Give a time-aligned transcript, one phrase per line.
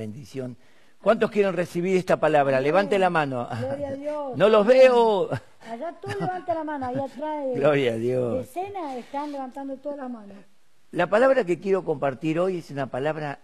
[0.00, 0.56] bendición.
[1.02, 2.60] ¿Cuántos quieren recibir esta palabra?
[2.60, 3.46] Levante la mano.
[3.58, 4.36] Gloria a Dios.
[4.36, 5.28] No los veo.
[5.70, 8.34] Allá tú levanta la mano, ahí atrás de, Gloria a Dios.
[8.34, 10.36] de escena están levantando todas las manos.
[10.90, 13.40] La palabra que quiero compartir hoy es una palabra,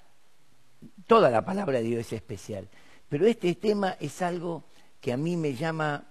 [1.07, 2.69] toda la palabra de Dios es especial,
[3.09, 4.65] pero este tema es algo
[5.01, 6.05] que a mí me llama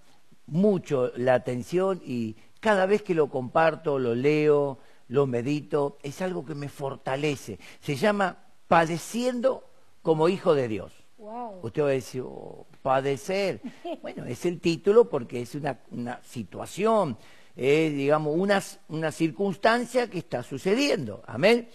[0.45, 4.77] mucho la atención y cada vez que lo comparto, lo leo,
[5.09, 7.59] lo medito, es algo que me fortalece.
[7.81, 8.37] Se llama
[8.67, 9.74] padeciendo
[10.05, 10.93] como hijo de Dios.
[11.17, 11.61] Wow.
[11.63, 13.59] Usted va a decir, oh, padecer.
[14.03, 17.17] Bueno, es el título porque es una, una situación,
[17.55, 21.23] es, digamos, una, una circunstancia que está sucediendo.
[21.25, 21.69] Amén.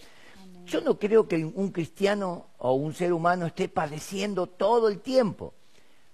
[0.65, 5.55] Yo no creo que un cristiano o un ser humano esté padeciendo todo el tiempo.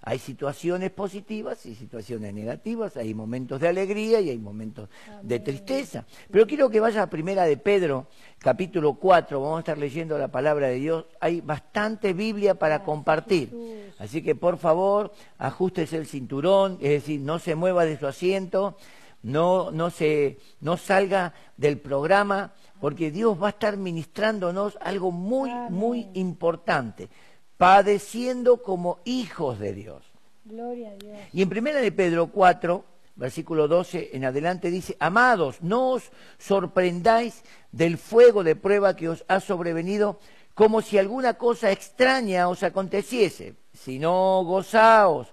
[0.09, 4.89] Hay situaciones positivas y situaciones negativas, hay momentos de alegría y hay momentos
[5.21, 6.05] de tristeza.
[6.31, 8.07] Pero quiero que vaya a Primera de Pedro,
[8.39, 11.07] capítulo 4, vamos a estar leyendo la palabra de Dios.
[11.19, 13.51] Hay bastante Biblia para compartir.
[13.99, 18.77] Así que por favor, ajustese el cinturón, es decir, no se mueva de su asiento,
[19.25, 25.51] no, no, se, no salga del programa, porque Dios va a estar ministrándonos algo muy,
[25.69, 27.09] muy importante
[27.57, 30.05] padeciendo como hijos de Dios.
[30.45, 31.17] Gloria a Dios.
[31.33, 32.85] Y en primera de Pedro 4,
[33.17, 39.25] versículo 12 en adelante dice, amados, no os sorprendáis del fuego de prueba que os
[39.29, 40.19] ha sobrevenido
[40.55, 45.29] como si alguna cosa extraña os aconteciese, sino gozaos,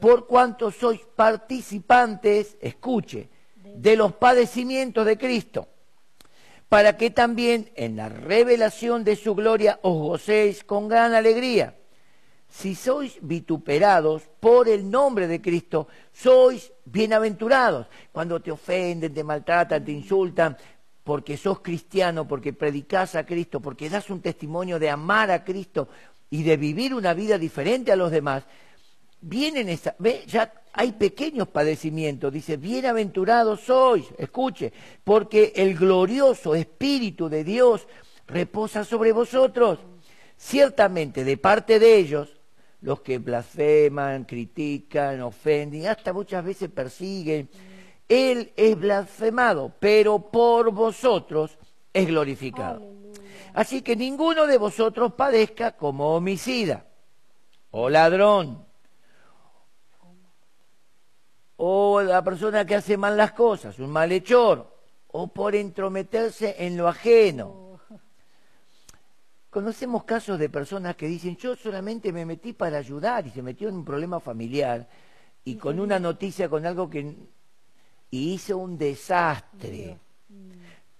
[0.00, 3.28] por cuanto sois participantes, escuche,
[3.76, 5.68] de los padecimientos de Cristo,
[6.72, 11.76] para que también en la revelación de su gloria os gocéis con gran alegría.
[12.48, 17.88] Si sois vituperados por el nombre de Cristo, sois bienaventurados.
[18.10, 20.56] Cuando te ofenden, te maltratan, te insultan,
[21.04, 25.88] porque sos cristiano, porque predicas a Cristo, porque das un testimonio de amar a Cristo
[26.30, 28.44] y de vivir una vida diferente a los demás,
[29.22, 34.72] vienen esa, ve, ya hay pequeños padecimientos, dice, bienaventurados sois, escuche,
[35.04, 37.86] porque el glorioso Espíritu de Dios
[38.26, 39.78] reposa sobre vosotros.
[40.36, 42.40] Ciertamente, de parte de ellos,
[42.80, 47.48] los que blasfeman, critican, ofenden, hasta muchas veces persiguen,
[48.08, 51.56] Él es blasfemado, pero por vosotros
[51.92, 52.82] es glorificado.
[53.54, 56.86] Así que ninguno de vosotros padezca como homicida,
[57.70, 58.71] o ladrón,
[61.56, 64.72] o la persona que hace mal las cosas, un malhechor,
[65.08, 67.78] o por entrometerse en lo ajeno.
[69.50, 73.68] Conocemos casos de personas que dicen, yo solamente me metí para ayudar y se metió
[73.68, 74.88] en un problema familiar
[75.44, 77.14] y con una noticia, con algo que...
[78.10, 79.98] y hizo un desastre.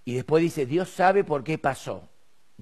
[0.04, 2.11] Y después dice, Dios sabe por qué pasó.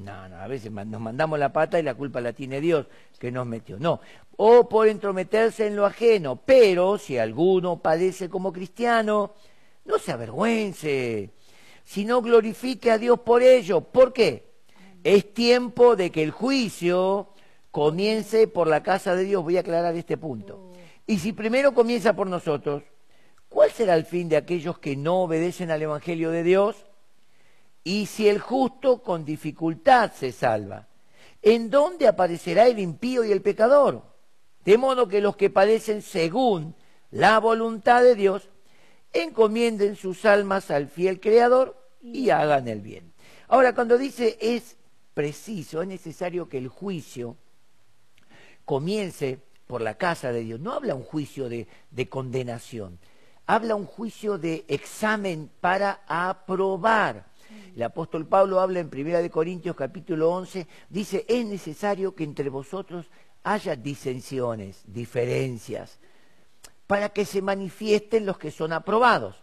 [0.00, 2.86] No, no, a veces nos mandamos la pata y la culpa la tiene Dios
[3.18, 3.78] que nos metió.
[3.78, 4.00] No,
[4.36, 6.36] o por entrometerse en lo ajeno.
[6.36, 9.34] Pero si alguno padece como cristiano,
[9.84, 11.30] no se avergüence,
[11.84, 13.82] sino glorifique a Dios por ello.
[13.82, 14.50] ¿Por qué?
[15.04, 17.28] Es tiempo de que el juicio
[17.70, 19.42] comience por la casa de Dios.
[19.42, 20.72] Voy a aclarar este punto.
[21.06, 22.82] Y si primero comienza por nosotros,
[23.48, 26.89] ¿cuál será el fin de aquellos que no obedecen al Evangelio de Dios?
[27.82, 30.88] Y si el justo con dificultad se salva,
[31.42, 34.02] ¿en dónde aparecerá el impío y el pecador?
[34.64, 36.74] De modo que los que padecen según
[37.10, 38.48] la voluntad de Dios,
[39.12, 43.12] encomienden sus almas al fiel Creador y hagan el bien.
[43.48, 44.76] Ahora, cuando dice es
[45.14, 47.36] preciso, es necesario que el juicio
[48.64, 50.60] comience por la casa de Dios.
[50.60, 52.98] No habla un juicio de, de condenación,
[53.46, 57.29] habla un juicio de examen para aprobar.
[57.80, 63.06] El apóstol Pablo habla en 1 Corintios capítulo 11, dice, es necesario que entre vosotros
[63.42, 65.98] haya disensiones, diferencias,
[66.86, 69.34] para que se manifiesten los que son aprobados.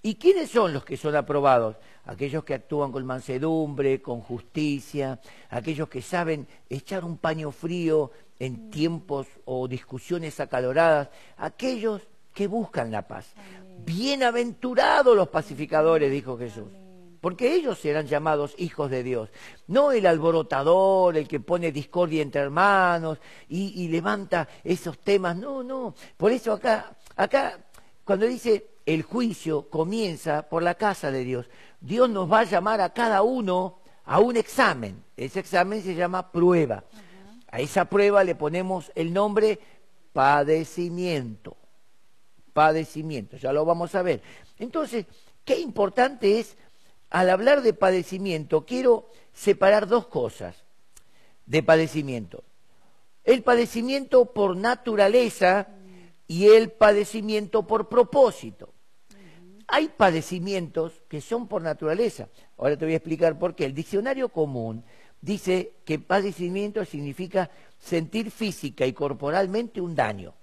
[0.00, 1.76] ¿Y quiénes son los que son aprobados?
[2.06, 5.20] Aquellos que actúan con mansedumbre, con justicia,
[5.50, 12.00] aquellos que saben echar un paño frío en tiempos o discusiones acaloradas, aquellos
[12.32, 13.34] que buscan la paz.
[13.84, 16.68] Bienaventurados los pacificadores, dijo Jesús
[17.26, 19.30] porque ellos serán llamados hijos de Dios.
[19.66, 23.18] No el alborotador, el que pone discordia entre hermanos
[23.48, 25.36] y, y, levanta esos temas.
[25.36, 25.92] No, no.
[26.16, 27.58] Por eso acá, acá,
[28.04, 31.50] cuando dice el juicio comienza por la casa de Dios,
[31.80, 35.02] Dios nos va a llamar a cada uno a un examen.
[35.16, 36.84] Ese examen se llama prueba.
[37.50, 39.58] A esa prueba le ponemos el nombre
[40.12, 41.56] padecimiento.
[42.52, 44.22] Padecimiento, ya lo vamos a ver.
[44.60, 45.06] Entonces,
[45.44, 46.56] qué importante es
[47.16, 50.54] al hablar de padecimiento, quiero separar dos cosas
[51.46, 52.44] de padecimiento.
[53.24, 55.68] el padecimiento por naturaleza
[56.28, 58.68] y el padecimiento por propósito.
[59.66, 62.28] Hay padecimientos que son por naturaleza.
[62.58, 63.64] Ahora te voy a explicar por qué.
[63.64, 64.84] El diccionario común
[65.22, 70.34] dice que padecimiento significa sentir física y corporalmente un daño,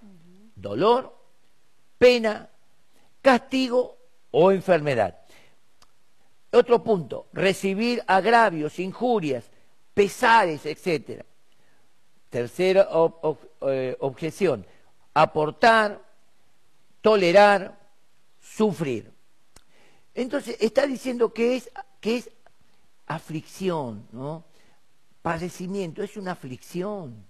[0.56, 1.16] dolor,
[1.98, 2.50] pena,
[3.22, 3.96] castigo
[4.32, 5.23] o enfermedad.
[6.54, 9.50] Otro punto, recibir agravios, injurias,
[9.92, 11.24] pesares, etc.
[12.30, 12.88] Tercera
[13.62, 14.64] eh, objeción,
[15.14, 16.00] aportar,
[17.00, 17.76] tolerar,
[18.40, 19.12] sufrir.
[20.14, 21.70] Entonces, está diciendo que es,
[22.00, 22.30] que es
[23.06, 24.44] aflicción, ¿no?
[25.22, 27.26] Padecimiento, es una aflicción.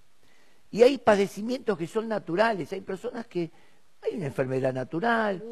[0.71, 3.51] Y hay padecimientos que son naturales, hay personas que
[4.03, 5.43] hay una enfermedad natural,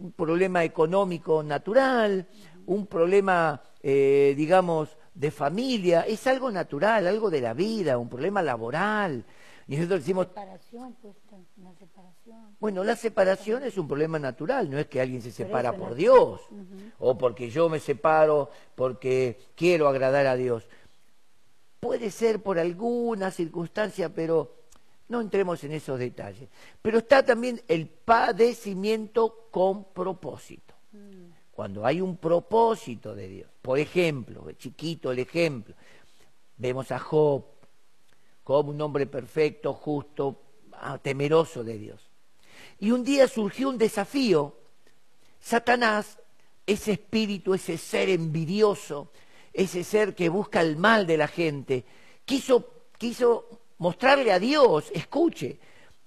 [0.00, 2.26] un problema económico natural,
[2.66, 8.42] un problema, eh, digamos, de familia, es algo natural, algo de la vida, un problema
[8.42, 9.24] laboral.
[9.66, 10.26] Y nosotros decimos...
[10.28, 11.14] Separación, pues,
[11.56, 12.56] una separación.
[12.58, 16.40] Bueno, la separación es un problema natural, no es que alguien se separa por, Dios,
[16.98, 20.66] o porque yo me separo porque quiero agradar a Dios.
[21.78, 24.59] Puede ser por alguna circunstancia, pero
[25.10, 26.48] no entremos en esos detalles.
[26.80, 30.74] Pero está también el padecimiento con propósito.
[31.50, 33.50] Cuando hay un propósito de Dios.
[33.60, 35.74] Por ejemplo, chiquito el ejemplo,
[36.56, 37.44] vemos a Job,
[38.44, 40.40] como un hombre perfecto, justo,
[40.72, 42.08] ah, temeroso de Dios.
[42.78, 44.56] Y un día surgió un desafío.
[45.40, 46.18] Satanás,
[46.66, 49.10] ese espíritu, ese ser envidioso,
[49.52, 51.84] ese ser que busca el mal de la gente,
[52.24, 55.58] quiso, quiso mostrarle a Dios, escuche,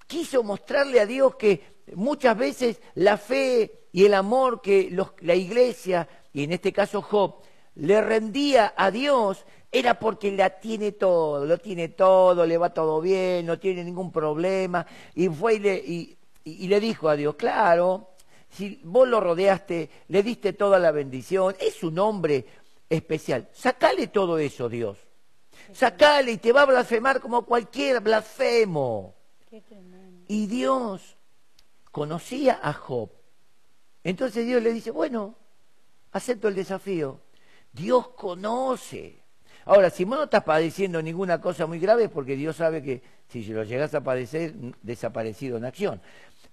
[0.07, 4.89] quiso mostrarle a Dios que muchas veces la fe y el amor que
[5.21, 7.41] la iglesia, y en este caso Job,
[7.75, 13.01] le rendía a Dios era porque la tiene todo, lo tiene todo, le va todo
[13.01, 14.85] bien, no tiene ningún problema.
[15.15, 18.11] Y fue y le, dijo a Dios, claro,
[18.51, 22.45] si vos lo rodeaste, le diste toda la bendición, es un hombre
[22.87, 23.49] especial.
[23.51, 24.99] Sacale todo eso, Dios.
[25.73, 29.15] Sacale y te va a blasfemar como cualquier blasfemo.
[30.27, 31.17] Y Dios
[31.91, 33.11] conocía a Job.
[34.03, 35.35] Entonces Dios le dice, bueno,
[36.11, 37.19] acepto el desafío.
[37.71, 39.23] Dios conoce
[39.65, 43.01] Ahora, si vos no estás padeciendo ninguna cosa muy grave es porque Dios sabe que
[43.29, 46.01] si lo llegas a padecer, desaparecido en acción.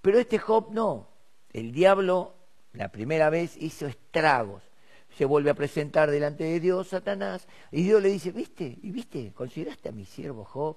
[0.01, 1.09] Pero este Job no.
[1.53, 2.35] El diablo,
[2.73, 4.63] la primera vez, hizo estragos.
[5.17, 8.79] Se vuelve a presentar delante de Dios, Satanás, y Dios le dice, ¿viste?
[8.83, 9.33] ¿Y viste?
[9.33, 10.77] ¿Consideraste a mi siervo Job?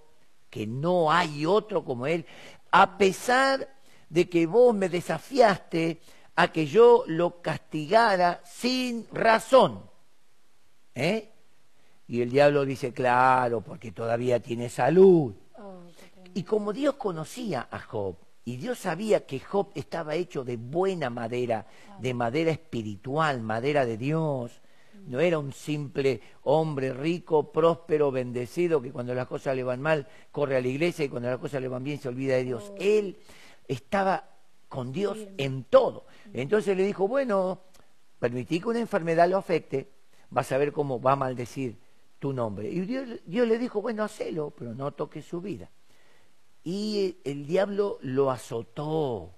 [0.50, 2.25] Que no hay otro como él.
[2.71, 3.69] A pesar
[4.09, 6.00] de que vos me desafiaste
[6.35, 9.89] a que yo lo castigara sin razón.
[10.95, 11.31] ¿Eh?
[12.07, 15.33] Y el diablo dice, claro, porque todavía tiene salud.
[15.57, 15.81] Oh,
[16.33, 18.15] y como Dios conocía a Job,
[18.45, 21.68] y Dios sabía que Job estaba hecho de buena madera,
[22.00, 24.62] de madera espiritual, madera de Dios,
[25.07, 30.07] no era un simple hombre rico, próspero, bendecido, que cuando las cosas le van mal
[30.31, 32.72] corre a la iglesia y cuando las cosas le van bien se olvida de Dios.
[32.72, 32.75] Oh.
[32.80, 33.18] Él
[33.68, 34.30] estaba
[34.69, 36.06] con Dios en todo.
[36.34, 37.62] Entonces le dijo, bueno,
[38.19, 39.90] permití que una enfermedad lo afecte,
[40.30, 41.78] vas a ver cómo va a maldecir
[42.19, 42.69] tu nombre.
[42.69, 45.69] Y Dios, le dijo, bueno, hacelo, pero no toques su vida.
[46.63, 49.31] Y el diablo lo azotó.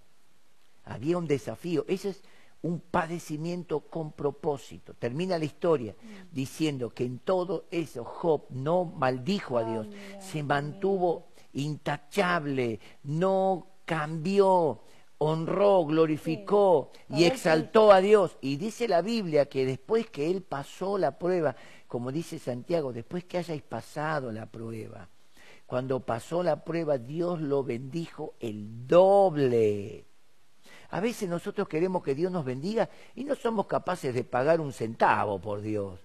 [0.83, 1.85] Había un desafío.
[1.87, 2.23] Ese es
[2.65, 4.95] un padecimiento con propósito.
[4.95, 5.95] Termina la historia
[6.31, 9.87] diciendo que en todo eso Job no maldijo a Dios,
[10.19, 14.81] se mantuvo intachable, no cambió,
[15.19, 18.35] honró, glorificó y exaltó a Dios.
[18.41, 21.55] Y dice la Biblia que después que él pasó la prueba,
[21.87, 25.07] como dice Santiago, después que hayáis pasado la prueba,
[25.65, 30.05] cuando pasó la prueba, Dios lo bendijo el doble.
[30.89, 34.71] A veces nosotros queremos que Dios nos bendiga y no somos capaces de pagar un
[34.71, 35.99] centavo por Dios.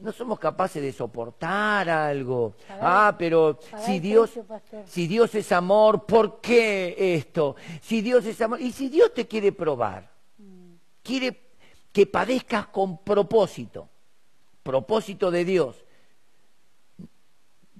[0.00, 2.54] No somos capaces de soportar algo.
[2.68, 4.32] Ah, pero si Dios,
[4.84, 7.54] si Dios es amor, ¿por qué esto?
[7.80, 10.72] Si Dios es amor, y si Dios te quiere probar, mm.
[11.02, 11.50] quiere
[11.92, 13.88] que padezcas con propósito
[14.62, 15.84] propósito de Dios.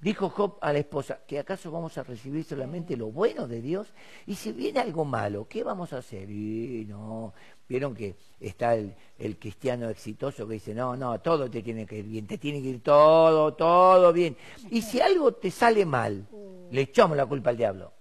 [0.00, 3.92] Dijo Job a la esposa, ¿que acaso vamos a recibir solamente lo bueno de Dios?
[4.26, 6.30] Y si viene algo malo, ¿qué vamos a hacer?
[6.30, 7.34] Y no,
[7.68, 8.94] vieron que está el,
[9.38, 12.68] cristiano exitoso que dice, no, no, todo te tiene que ir bien, te tiene que
[12.68, 14.38] ir todo, todo bien.
[14.70, 16.26] Y si algo te sale mal,
[16.70, 17.92] le echamos la culpa al diablo.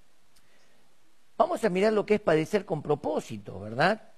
[1.38, 4.14] Vamos a mirar lo que es padecer con propósito, ¿verdad?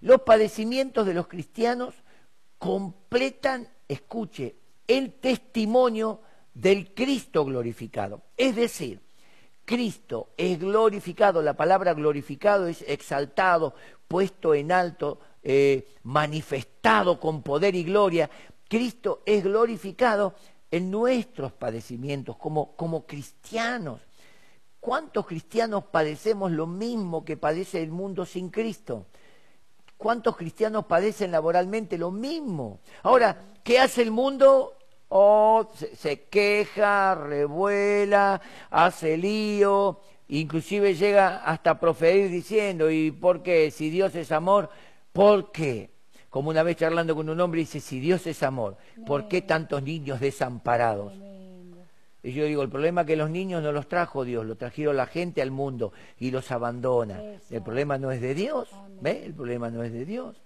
[0.00, 1.94] Los padecimientos de los cristianos
[2.58, 4.56] completan escuche,
[4.88, 6.20] el testimonio
[6.54, 8.22] del Cristo glorificado.
[8.36, 9.00] Es decir,
[9.64, 13.74] Cristo es glorificado, la palabra glorificado es exaltado,
[14.08, 18.28] puesto en alto, eh, manifestado con poder y gloria.
[18.68, 20.34] Cristo es glorificado
[20.70, 24.00] en nuestros padecimientos como, como cristianos.
[24.80, 29.06] ¿Cuántos cristianos padecemos lo mismo que padece el mundo sin Cristo?
[29.96, 32.80] ¿Cuántos cristianos padecen laboralmente lo mismo?
[33.04, 34.76] Ahora, ¿qué hace el mundo?
[35.14, 38.40] Oh, se, queja, revuela,
[38.70, 43.70] hace lío, inclusive llega hasta proferir diciendo, ¿y por qué?
[43.70, 44.70] Si Dios es amor,
[45.12, 45.90] ¿por qué?
[46.30, 49.82] Como una vez charlando con un hombre dice, si Dios es amor, ¿por qué tantos
[49.82, 51.12] niños desamparados?
[52.22, 54.96] Y yo digo, el problema es que los niños no los trajo Dios, lo trajeron
[54.96, 57.20] la gente al mundo y los abandona.
[57.50, 58.70] El problema no es de Dios,
[59.02, 59.26] ¿ve?
[59.26, 60.41] El problema no es de Dios.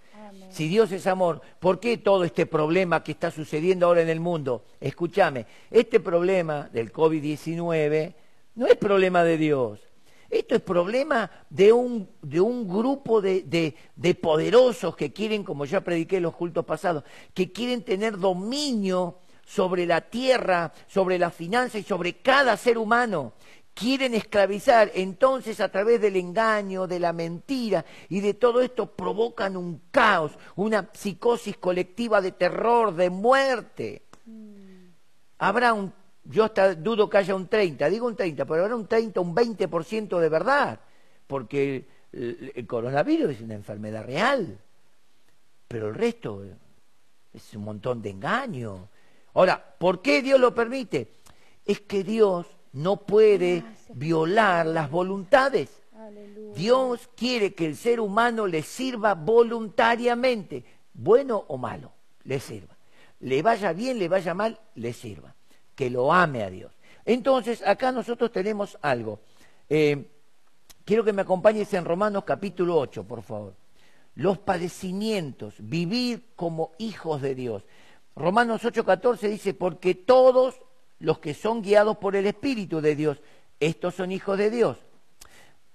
[0.50, 4.20] Si Dios es amor, ¿por qué todo este problema que está sucediendo ahora en el
[4.20, 4.64] mundo?
[4.80, 8.14] Escúchame, este problema del COVID-19
[8.54, 9.80] no es problema de Dios.
[10.28, 15.64] Esto es problema de un, de un grupo de, de, de poderosos que quieren, como
[15.64, 21.30] ya prediqué en los cultos pasados, que quieren tener dominio sobre la tierra, sobre la
[21.30, 23.34] finanza y sobre cada ser humano.
[23.76, 29.54] Quieren esclavizar, entonces a través del engaño, de la mentira y de todo esto provocan
[29.54, 34.06] un caos, una psicosis colectiva de terror, de muerte.
[35.36, 35.92] Habrá un,
[36.24, 39.34] yo hasta dudo que haya un 30, digo un 30, pero habrá un 30, un
[39.34, 40.80] 20% de verdad,
[41.26, 44.58] porque el, el coronavirus es una enfermedad real,
[45.68, 46.42] pero el resto
[47.34, 48.88] es un montón de engaño,
[49.36, 51.12] Ahora, ¿por qué Dios lo permite?
[51.66, 53.64] Es que Dios no puede
[53.94, 55.82] violar las voluntades.
[56.54, 61.92] Dios quiere que el ser humano le sirva voluntariamente, bueno o malo,
[62.24, 62.76] le sirva.
[63.20, 65.34] Le vaya bien, le vaya mal, le sirva.
[65.74, 66.72] Que lo ame a Dios.
[67.06, 69.20] Entonces, acá nosotros tenemos algo.
[69.70, 70.10] Eh,
[70.84, 73.54] quiero que me acompañes en Romanos capítulo 8, por favor.
[74.16, 77.62] Los padecimientos, vivir como hijos de Dios.
[78.14, 80.60] Romanos 8:14 dice, porque todos
[80.98, 83.20] los que son guiados por el Espíritu de Dios,
[83.60, 84.78] estos son hijos de Dios.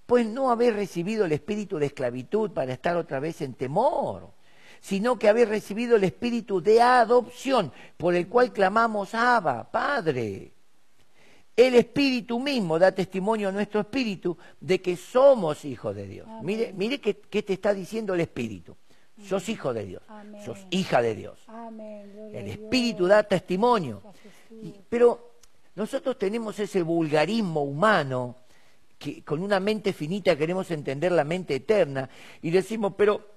[0.06, 4.32] Pues no habéis recibido el espíritu de esclavitud para estar otra vez en temor,
[4.82, 10.52] sino que habéis recibido el espíritu de adopción, por el cual clamamos, Abba, Padre.
[11.56, 16.28] El espíritu mismo da testimonio a nuestro espíritu de que somos hijos de Dios.
[16.42, 18.76] Mire, mire qué te está diciendo el espíritu.
[19.28, 20.02] Sos hijo de Dios,
[20.44, 21.40] sos hija de Dios.
[22.34, 24.02] El Espíritu da testimonio.
[24.90, 25.38] Pero
[25.76, 28.36] nosotros tenemos ese vulgarismo humano
[28.98, 32.10] que con una mente finita queremos entender la mente eterna
[32.42, 33.32] y decimos, pero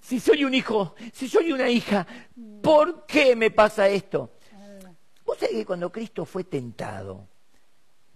[0.00, 2.06] si soy un hijo, si soy una hija,
[2.62, 4.30] ¿por qué me pasa esto?
[5.26, 7.28] Vos sabés que cuando Cristo fue tentado,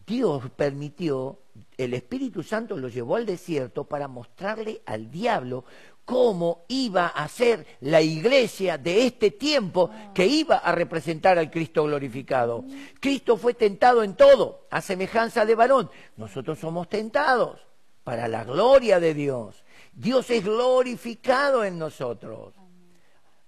[0.07, 1.41] Dios permitió,
[1.77, 5.65] el Espíritu Santo lo llevó al desierto para mostrarle al diablo
[6.07, 11.85] cómo iba a ser la iglesia de este tiempo que iba a representar al Cristo
[11.85, 12.65] glorificado.
[13.01, 15.91] Cristo fue tentado en todo, a semejanza de varón.
[16.17, 17.61] Nosotros somos tentados
[18.05, 19.65] para la gloria de Dios.
[19.93, 22.55] Dios es glorificado en nosotros.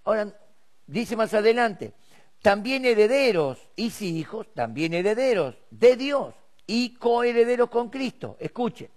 [0.05, 0.37] Ahora,
[0.85, 1.95] dice más adelante,
[2.43, 6.35] también herederos, y si hijos, también herederos de Dios
[6.67, 8.37] y coherederos con Cristo.
[8.41, 8.91] Escuche,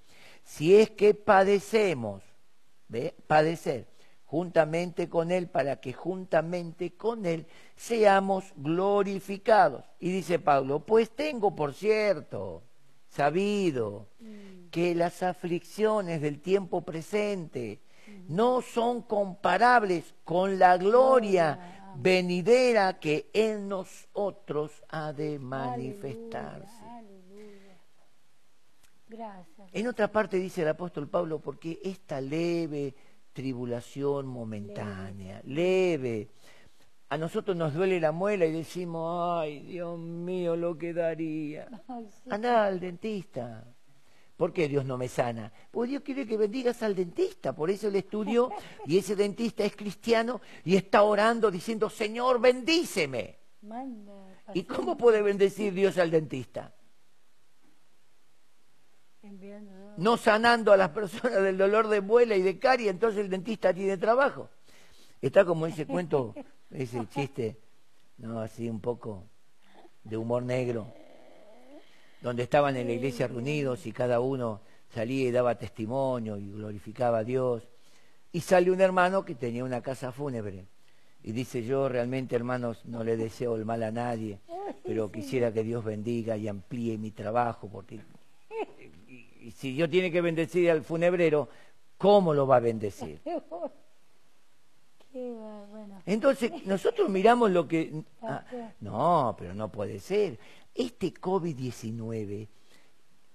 [0.43, 2.23] si es que padecemos
[2.91, 3.15] ¿ve?
[3.25, 3.87] padecer
[4.25, 9.83] juntamente con Él para que juntamente con Él seamos glorificados.
[9.99, 12.63] Y dice Pablo, pues tengo por cierto,
[13.09, 14.69] sabido, mm.
[14.69, 18.33] que las aflicciones del tiempo presente mm.
[18.33, 26.90] no son comparables con la gloria venidera que en nosotros ha de manifestarse.
[29.11, 29.69] Gracias.
[29.73, 32.95] En otra parte dice el apóstol Pablo, porque esta leve
[33.33, 36.29] tribulación momentánea, leve.
[37.09, 41.67] A nosotros nos duele la muela y decimos, ay, Dios mío, lo que daría.
[42.29, 43.65] Anda al dentista.
[44.37, 45.51] ¿Por qué Dios no me sana?
[45.69, 48.49] Pues Dios quiere que bendigas al dentista, por eso el estudio
[48.87, 53.37] y ese dentista es cristiano y está orando diciendo, Señor, bendíceme.
[54.53, 56.73] ¿Y cómo puede bendecir Dios al dentista?
[59.97, 63.73] No sanando a las personas del dolor de muela y de carie, entonces el dentista
[63.73, 64.49] tiene trabajo.
[65.21, 66.33] Está como ese cuento,
[66.71, 67.59] ese chiste,
[68.17, 69.25] no, así un poco
[70.03, 70.87] de humor negro,
[72.21, 77.19] donde estaban en la iglesia reunidos y cada uno salía y daba testimonio y glorificaba
[77.19, 77.67] a Dios.
[78.31, 80.65] Y sale un hermano que tenía una casa fúnebre
[81.21, 84.39] Y dice, yo realmente, hermanos, no le deseo el mal a nadie,
[84.83, 87.99] pero quisiera que Dios bendiga y amplíe mi trabajo, porque
[89.41, 91.49] y, si Dios tiene que bendecir al funebrero,
[91.97, 93.21] ¿cómo lo va a bendecir?
[96.05, 98.03] Entonces, nosotros miramos lo que...
[98.21, 98.45] ah,
[98.79, 100.39] no, pero no puede ser.
[100.73, 102.47] Este COVID-19,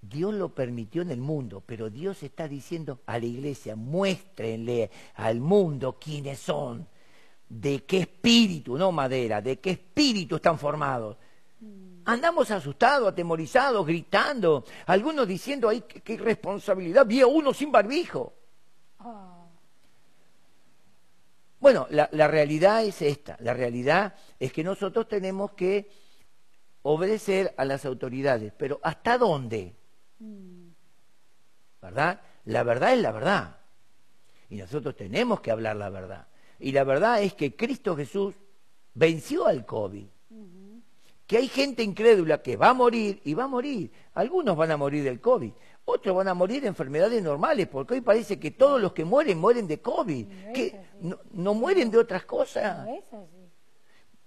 [0.00, 5.40] Dios lo permitió en el mundo, pero Dios está diciendo a la iglesia, muéstrenle al
[5.40, 6.86] mundo quiénes son,
[7.48, 11.16] de qué espíritu, no madera, de qué espíritu están formados.
[12.06, 18.32] Andamos asustados, atemorizados, gritando, algunos diciendo, ay, qué, qué irresponsabilidad, vi a uno sin barbijo.
[21.58, 23.36] Bueno, la, realidad es esta.
[23.40, 25.90] La realidad es que nosotros tenemos que
[26.82, 28.52] obedecer a las autoridades.
[28.56, 29.74] Pero ¿hasta dónde?
[31.82, 32.20] ¿Verdad?
[32.44, 33.58] La verdad es la verdad.
[34.48, 36.28] Y nosotros tenemos que hablar la verdad.
[36.60, 38.34] Y la verdad es que Cristo Jesús
[38.94, 40.06] venció al COVID.
[41.26, 43.90] Que hay gente incrédula que va a morir y va a morir.
[44.14, 45.52] Algunos van a morir del COVID.
[45.84, 49.38] Otros van a morir de enfermedades normales, porque hoy parece que todos los que mueren
[49.38, 50.26] mueren de COVID.
[50.26, 52.86] No Que no, no mueren de otras cosas.
[52.86, 53.26] No.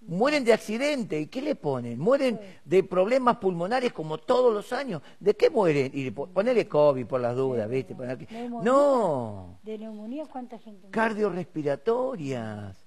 [0.02, 1.20] Mueren de accidente.
[1.20, 2.00] ¿Y qué le ponen?
[2.00, 5.02] Mueren de problemas pulmonares como todos los años.
[5.20, 5.92] ¿De qué mueren?
[5.94, 7.96] Y le po- ponele COVID por las dudas, ¿viste?
[7.96, 8.50] Que-.
[8.50, 10.88] No, De neumonía, ¿cuánta gente?
[10.90, 12.78] cardiorrespiratorias.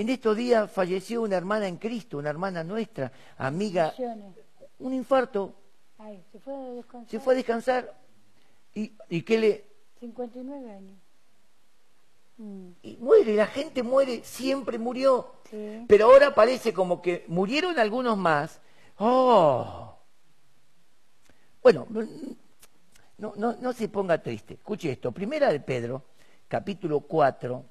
[0.00, 3.94] En estos días falleció una hermana en Cristo, una hermana nuestra, amiga,
[4.78, 5.54] un infarto,
[5.98, 7.10] Ay, se fue a descansar.
[7.10, 7.94] se fue a descansar.
[8.74, 9.64] ¿Y, y qué le...?
[10.00, 10.96] 59 años.
[12.36, 15.32] Mm, Y muere, la gente muere, siempre murió.
[15.50, 15.84] sí.
[15.88, 18.60] Pero ahora parece como que murieron algunos más.
[18.98, 19.96] ¡Oh!
[21.62, 21.86] Bueno,
[23.16, 24.54] no, no, no se ponga triste.
[24.54, 25.12] Escuche esto.
[25.12, 26.02] Primera de Pedro,
[26.48, 27.64] capítulo 4,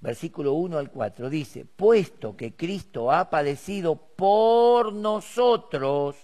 [0.00, 6.16] versículo 1 al 4, dice, puesto que Cristo ha padecido por nosotros,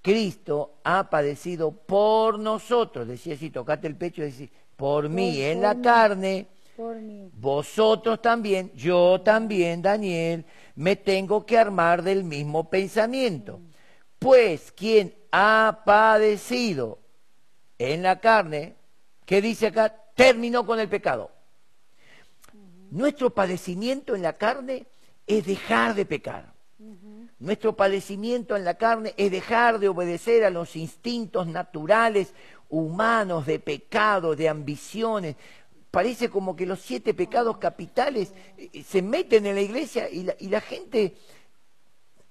[0.00, 3.06] Cristo ha padecido por nosotros.
[3.06, 5.82] Decía así, tocate el pecho y decir, por mí Por- en la mí.
[5.82, 7.30] carne Por mí.
[7.34, 10.44] vosotros también, yo también, Daniel,
[10.76, 13.60] me tengo que armar del mismo pensamiento.
[14.18, 16.98] Pues quien ha padecido
[17.78, 18.76] en la carne,
[19.26, 19.94] ¿qué dice acá?
[20.14, 21.30] Terminó con el pecado.
[22.90, 24.86] Nuestro padecimiento en la carne
[25.26, 26.54] es dejar de pecar.
[27.38, 32.34] Nuestro padecimiento en la carne es dejar de obedecer a los instintos naturales
[32.68, 35.36] humanos de pecado, de ambiciones.
[35.90, 40.34] Parece como que los siete pecados capitales eh, se meten en la iglesia y la,
[40.38, 41.16] y la gente...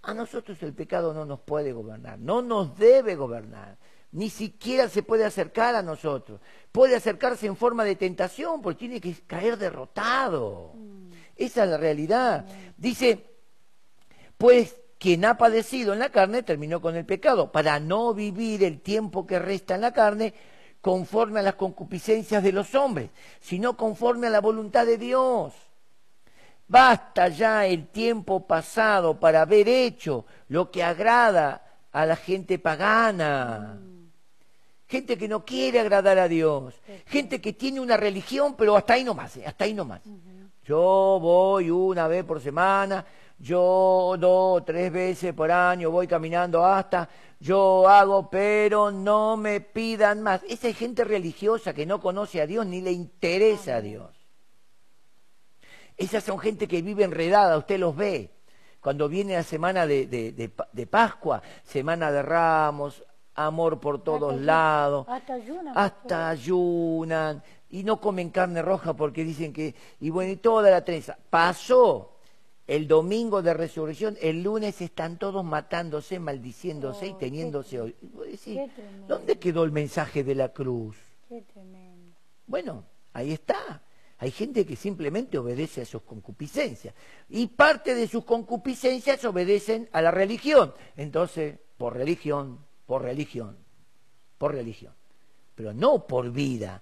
[0.04, 3.78] A nosotros el pecado no nos puede gobernar, no nos debe gobernar,
[4.12, 6.40] ni siquiera se puede acercar a nosotros.
[6.72, 10.74] Puede acercarse en forma de tentación porque tiene que caer derrotado.
[11.36, 12.46] Esa es la realidad.
[12.78, 13.24] Dice,
[14.38, 18.82] pues quien ha padecido en la carne terminó con el pecado, para no vivir el
[18.82, 20.34] tiempo que resta en la carne
[20.82, 25.54] conforme a las concupiscencias de los hombres, sino conforme a la voluntad de Dios.
[26.68, 33.80] Basta ya el tiempo pasado para haber hecho lo que agrada a la gente pagana.
[34.88, 36.74] Gente que no quiere agradar a Dios.
[37.08, 40.02] Gente que tiene una religión, pero hasta ahí nomás, eh, hasta ahí nomás.
[40.64, 43.06] Yo voy una vez por semana,
[43.38, 47.08] yo dos, tres veces por año voy caminando hasta,
[47.40, 50.42] yo hago, pero no me pidan más.
[50.48, 54.10] Esa es gente religiosa que no conoce a Dios ni le interesa a Dios.
[55.98, 58.32] Esas son gente que vive enredada, usted los ve.
[58.80, 63.04] Cuando viene la semana de, de- de Pa- de Pascua, semana de Ramos,
[63.38, 65.78] amor por todos Hasta- lados, Hasta ayunan.
[65.78, 70.84] hasta ayunan y no comen carne roja porque dicen que, y bueno, y toda la
[70.84, 71.18] trenza.
[71.30, 72.18] Pasó
[72.66, 77.96] el domingo de resurrección, el lunes están todos matándose, maldiciéndose y Oh, teniéndose qué-
[78.26, 78.70] decís, qué.
[79.08, 80.98] ¿Dónde quedó el mensaje de la cruz?
[81.30, 82.16] Qué tremendo.
[82.46, 83.82] Bueno, ahí está.
[84.20, 86.96] Hay gente que simplemente obedece a sus concupiscencias.
[87.30, 90.74] Y parte de sus concupiscencias obedecen a la religión.
[90.96, 93.56] Entonces, por religión, por religión,
[94.40, 94.94] por religión.
[95.54, 96.82] Pero no por vida.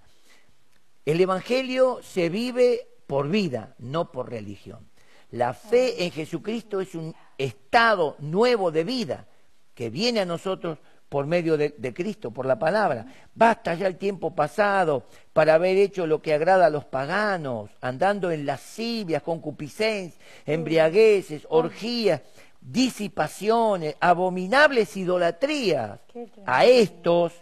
[1.04, 4.88] El Evangelio se vive por vida, no por religión.
[5.32, 9.26] La fe en Jesucristo es un estado nuevo de vida
[9.74, 13.06] que viene a nosotros por medio de, Cristo, por la palabra.
[13.34, 18.30] Basta ya el tiempo pasado para haber hecho lo que agrada a los paganos, andando
[18.30, 22.22] en lascivias, concupiscencias, embriagueces, orgías,
[22.66, 26.00] disipaciones, abominables idolatrías.
[26.44, 27.32] A estos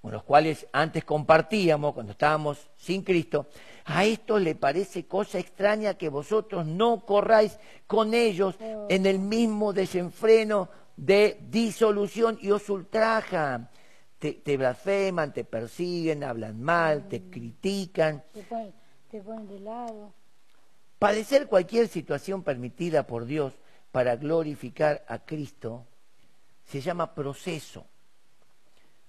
[0.00, 3.46] con los cuales antes compartíamos cuando estábamos sin Cristo,
[3.84, 8.56] a estos le parece cosa extraña que vosotros no corráis con ellos
[8.88, 13.70] en el mismo desenfreno de disolución y os ultrajan.
[14.18, 18.24] Te, te blasfeman, te persiguen, hablan mal, te critican.
[18.32, 18.72] Te ponen,
[19.08, 20.12] te ponen de lado.
[20.98, 23.52] Padecer cualquier situación permitida por Dios
[23.92, 25.86] para glorificar a Cristo
[26.64, 27.86] se llama proceso.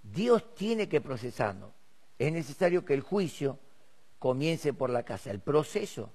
[0.03, 1.71] Dios tiene que procesarnos.
[2.19, 3.57] Es necesario que el juicio
[4.19, 6.11] comience por la casa, el proceso.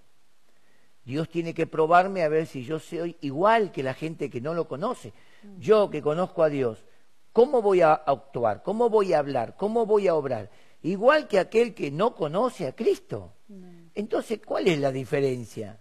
[1.04, 4.52] Dios tiene que probarme a ver si yo soy igual que la gente que no
[4.52, 5.14] lo conoce.
[5.58, 6.84] Yo que conozco a Dios,
[7.32, 8.62] ¿cómo voy a actuar?
[8.62, 9.56] ¿Cómo voy a hablar?
[9.56, 10.50] ¿Cómo voy a obrar?
[10.82, 13.32] Igual que aquel que no conoce a Cristo.
[13.94, 15.80] Entonces, ¿cuál es la diferencia?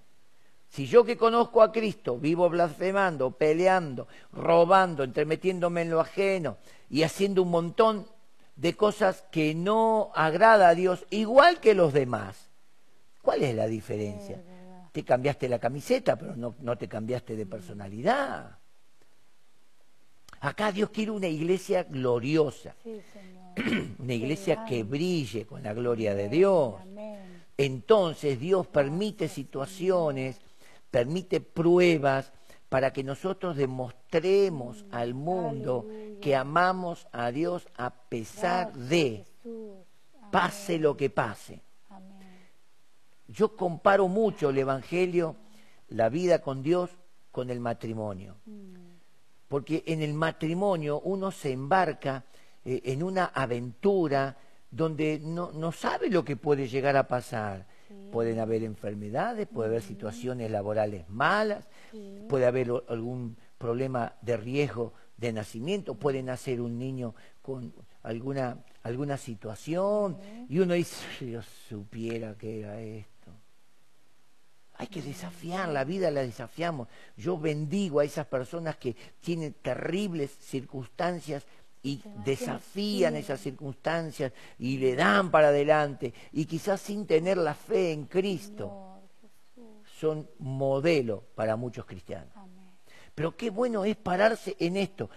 [0.70, 6.58] Si yo que conozco a Cristo vivo blasfemando, peleando, robando, entremetiéndome en lo ajeno
[6.90, 8.08] y haciendo un montón
[8.56, 12.50] de cosas que no agrada a Dios, igual que los demás,
[13.22, 14.42] ¿cuál es la diferencia?
[14.92, 18.58] Te cambiaste la camiseta, pero no, no te cambiaste de personalidad.
[20.40, 23.96] Acá Dios quiere una iglesia gloriosa, Sí, Señor.
[24.00, 26.76] una iglesia que brille con la gloria de Dios.
[27.58, 30.40] Entonces Dios permite situaciones,
[30.92, 32.32] permite pruebas
[32.70, 35.88] para que nosotros demostremos al mundo
[36.22, 39.26] que amamos a Dios a pesar de,
[40.32, 41.62] pase lo que pase.
[43.28, 45.36] Yo comparo mucho el Evangelio,
[45.90, 46.90] la vida con Dios,
[47.32, 48.38] con el matrimonio.
[48.46, 48.76] Mm.
[49.48, 52.24] Porque en el matrimonio uno se embarca
[52.66, 54.38] eh, en una aventura
[54.72, 57.67] donde no, no sabe lo que puede llegar a pasar.
[58.12, 62.26] Pueden haber enfermedades, puede haber situaciones laborales malas, Sí.
[62.30, 67.74] puede haber algún problema de riesgo de nacimiento, puede nacer un niño con
[68.04, 73.32] alguna, alguna situación y uno dice, "Si yo supiera que era esto.
[74.80, 76.88] Hay que desafiar, la vida la desafiamos.
[77.18, 81.46] Yo bendigo a esas personas que tienen terribles circunstancias
[81.88, 87.94] y desafían esas circunstancias y le dan para adelante y quizás sin tener la fe
[87.94, 89.00] en Cristo
[89.98, 92.34] son modelo para muchos cristianos.
[93.16, 95.10] Pero qué bueno es pararse en esto.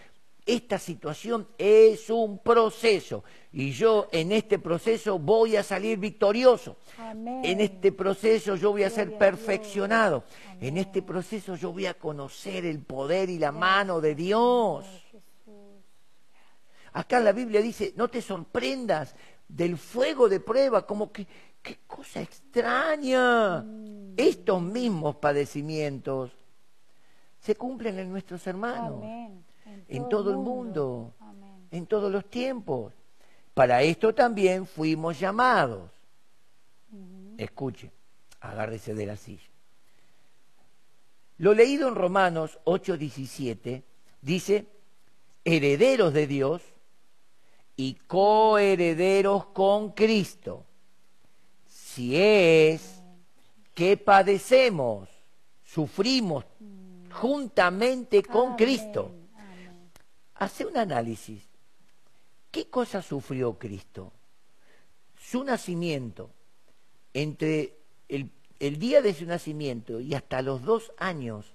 [0.46, 6.76] Esta situación es un proceso y yo en este proceso voy a salir victorioso.
[6.98, 7.40] Amén.
[7.44, 10.22] En este proceso yo voy a ser perfeccionado.
[10.60, 14.86] En este proceso yo voy a conocer el poder y la mano de Dios.
[16.92, 19.14] Acá la Biblia dice, no te sorprendas
[19.48, 21.26] del fuego de prueba, como que,
[21.62, 23.64] qué cosa extraña.
[24.16, 26.32] Estos mismos padecimientos
[27.40, 29.44] se cumplen en nuestros hermanos, Amén.
[29.88, 31.68] en todo el mundo, Amén.
[31.70, 32.92] en todos los tiempos.
[33.54, 35.90] Para esto también fuimos llamados.
[37.36, 37.90] Escuche,
[38.40, 39.48] agárrese de la silla.
[41.38, 43.82] Lo leído en Romanos 8:17
[44.20, 44.66] dice,
[45.44, 46.62] herederos de Dios
[47.80, 50.66] y coherederos con Cristo.
[51.66, 53.02] Si es
[53.72, 55.08] que padecemos,
[55.64, 56.44] sufrimos
[57.10, 58.56] juntamente con.
[58.56, 59.14] Cristo.
[60.34, 61.42] Hace un análisis.
[62.50, 64.12] ¿Qué cosa sufrió Cristo?
[65.18, 66.28] Su nacimiento,
[67.14, 71.54] entre el, el día de su nacimiento y hasta los dos años,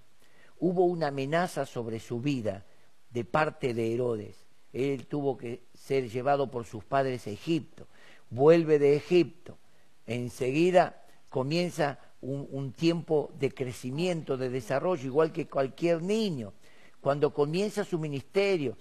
[0.58, 2.66] hubo una amenaza sobre su vida
[3.12, 4.45] de parte de Herodes.
[4.76, 7.88] Él tuvo que ser llevado por sus padres a Egipto.
[8.30, 9.58] Vuelve de Egipto.
[10.06, 16.52] Enseguida comienza un, un tiempo de crecimiento, de desarrollo, igual que cualquier niño.
[17.00, 18.76] Cuando comienza su ministerio,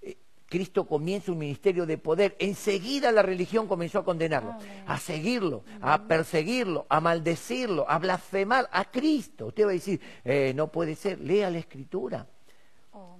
[0.00, 4.84] eh, Cristo comienza un ministerio de poder, enseguida la religión comenzó a condenarlo, Amén.
[4.86, 9.48] a seguirlo, a perseguirlo, a maldecirlo, a blasfemar a Cristo.
[9.48, 12.26] Usted va a decir, eh, no puede ser, lea la escritura.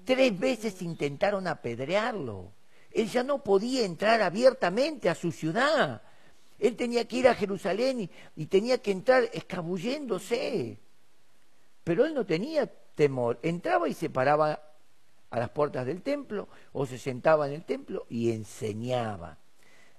[0.05, 2.53] Tres veces intentaron apedrearlo.
[2.91, 6.03] Él ya no podía entrar abiertamente a su ciudad.
[6.59, 10.79] Él tenía que ir a Jerusalén y, y tenía que entrar escabulléndose.
[11.83, 13.39] Pero él no tenía temor.
[13.43, 14.61] Entraba y se paraba
[15.31, 19.39] a las puertas del templo o se sentaba en el templo y enseñaba.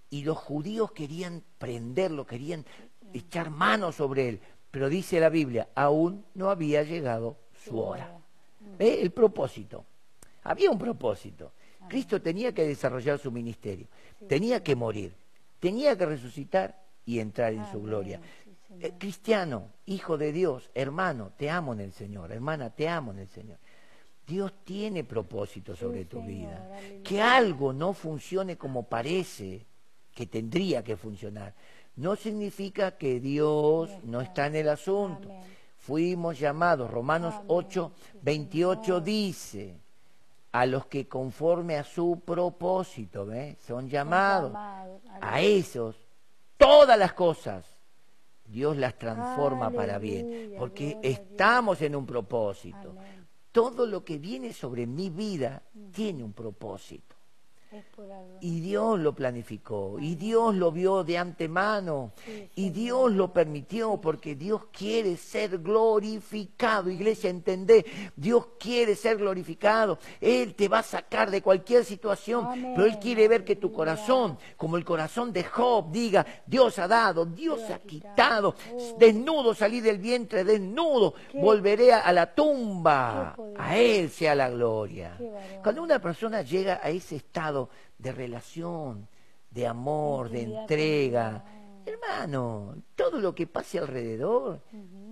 [0.09, 2.65] Y los judíos querían prenderlo, querían
[3.13, 4.41] echar mano sobre él.
[4.71, 8.17] Pero dice la Biblia, aún no había llegado su hora.
[8.77, 9.01] ¿Ve?
[9.01, 9.85] El propósito.
[10.45, 11.51] Había un propósito.
[11.89, 13.87] Cristo tenía que desarrollar su ministerio,
[14.27, 15.13] tenía que morir,
[15.59, 18.19] tenía que resucitar y entrar en su gloria.
[18.79, 23.19] Eh, cristiano, hijo de Dios, hermano, te amo en el Señor, hermana, te amo en
[23.19, 23.57] el Señor.
[24.25, 26.69] Dios tiene propósito sobre Sí, tu Señor, vida.
[26.75, 27.03] aleluya.
[27.03, 29.65] Que algo no funcione como parece
[30.11, 31.53] que tendría que funcionar.
[31.97, 35.29] No significa que Dios no está en el asunto.
[35.29, 35.43] Amén.
[35.77, 37.45] Fuimos llamados, Romanos Amén.
[37.49, 39.03] 8, Sí, 28 Señor.
[39.03, 39.75] dice,
[40.55, 43.27] a los que conforme a su propósito.
[43.59, 44.53] Son llamados.
[44.55, 45.97] A esos,
[46.55, 47.65] todas las cosas,
[48.45, 52.91] Dios las transforma para bien, porque gloria estamos en un propósito.
[52.91, 53.27] Amén.
[53.51, 57.14] Todo lo que viene sobre mi vida tiene un propósito.
[58.41, 62.69] Y Dios lo planificó, y Dios lo vio de antemano, Sí, y.
[62.69, 66.89] Dios lo permitió porque Dios quiere ser glorificado.
[66.89, 67.85] Iglesia, entendé,
[68.15, 69.97] Dios quiere ser glorificado.
[70.19, 72.73] Él te va a sacar de cualquier situación, Amén.
[72.75, 76.87] pero Él quiere ver que tu corazón, como el corazón de Job, diga, Dios ha
[76.87, 78.55] dado, Dios Dios ha quitado, quitado.
[78.73, 78.95] Oh.
[78.97, 83.35] desnudo salí del vientre, desnudo, Qué- volveré a la tumba.
[83.57, 85.15] A Él sea la gloria.
[85.61, 87.64] Cuando una persona llega a ese estado
[87.97, 89.07] de relación,
[89.49, 91.43] de amor, de entrega,
[91.85, 94.61] hermano, todo lo que pase alrededor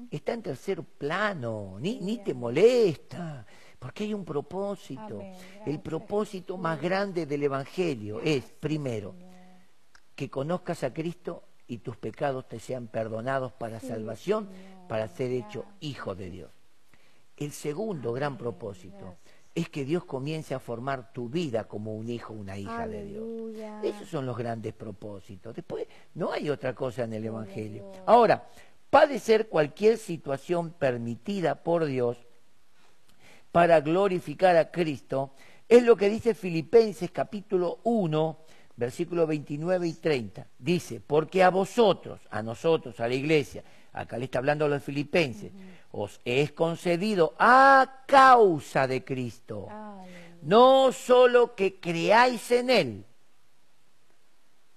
[0.10, 3.46] está en tercer plano, ni, ni te molesta,
[3.80, 5.16] porque hay un propósito.
[5.16, 5.36] Amén.
[5.66, 9.16] El propósito más grande del Evangelio es, primero,
[10.16, 14.50] que conozcas a Cristo y tus pecados te sean perdonados para salvación,
[14.88, 16.52] para ser hecho hijo de Dios.
[17.38, 19.18] El segundo gran propósito.
[19.56, 23.24] Es que Dios comience a formar tu vida como un hijo una hija de Dios.
[23.84, 25.56] Esos son los grandes propósitos.
[25.56, 27.92] Después, no hay otra cosa en el Evangelio.
[28.06, 28.50] Ahora,
[28.90, 32.18] padecer cualquier situación permitida por Dios
[33.52, 35.34] para glorificar a Cristo
[35.70, 38.38] es lo que dice Filipenses capítulo 1,
[38.76, 40.48] versículos 29 y 30.
[40.58, 43.64] Dice, porque a vosotros, a nosotros, a la iglesia,
[43.94, 45.52] acá le está hablando a los filipenses,
[45.94, 49.68] os es concedido a causa de Cristo.
[49.70, 50.38] Aleluya.
[50.42, 53.06] No solo que creáis en Él,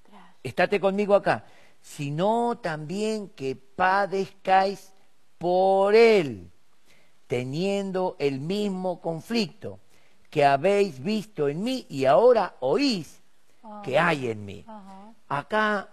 [0.04, 0.34] Gracias.
[0.44, 1.44] estate conmigo acá,
[1.80, 4.92] sino también que padezcáis
[5.38, 6.50] por Él,
[7.26, 9.80] teniendo el mismo conflicto
[10.28, 13.22] que habéis visto en mí y ahora oís
[13.82, 14.64] que hay en mí.
[14.68, 15.14] Ajá.
[15.28, 15.88] Acá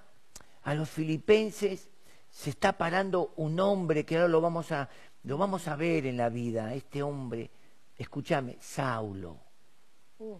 [0.63, 1.87] a los filipenses
[2.29, 4.89] se está parando un hombre que ahora lo vamos a,
[5.23, 7.49] lo vamos a ver en la vida, este hombre,
[7.97, 9.37] escúchame, Saulo.
[10.19, 10.37] Uh,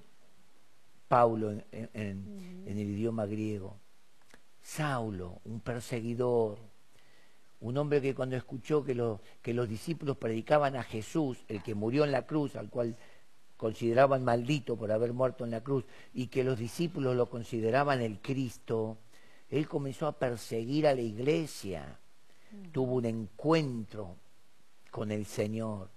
[1.07, 3.77] Paulo en, en- en el idioma griego.
[4.61, 6.57] Saulo, un perseguidor,
[7.61, 11.75] un hombre que cuando escuchó que, lo- que los discípulos predicaban a Jesús, el que
[11.75, 12.95] murió en la cruz, al cual
[13.57, 18.19] consideraban maldito por haber muerto en la cruz, y que los discípulos lo consideraban el
[18.19, 18.97] Cristo,
[19.49, 21.99] él comenzó a perseguir a la iglesia,
[22.71, 24.17] tuvo un encuentro
[24.93, 25.89] con el Señor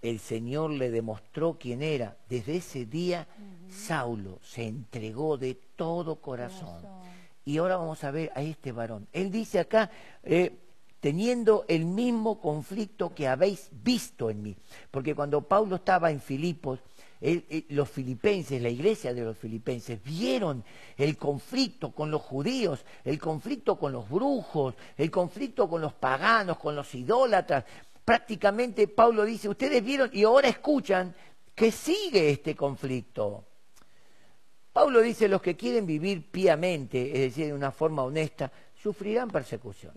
[0.00, 2.16] el Señor le demostró quién era.
[2.28, 3.26] Desde ese día,
[3.68, 6.82] Saulo se entregó de todo corazón.
[6.82, 7.00] Corazón.
[7.44, 9.08] Y ahora vamos a ver a este varón.
[9.12, 9.90] Él dice acá,
[10.22, 10.56] eh,
[11.00, 14.56] teniendo el mismo conflicto que habéis visto en mí.
[14.92, 16.78] Porque cuando Pablo estaba en Filipos,
[17.20, 20.62] él- eh, los filipenses, la iglesia de los filipenses, vieron
[20.96, 26.58] el conflicto con los judíos, el conflicto con los brujos, el conflicto con los paganos,
[26.58, 27.64] con los idólatras.
[28.08, 31.14] Prácticamente Pablo dice, ustedes vieron y ahora escuchan
[31.54, 33.44] que sigue este conflicto.
[34.72, 39.92] Pablo dice, los que quieren vivir piamente, es decir, de una forma honesta, sufrirán persecución.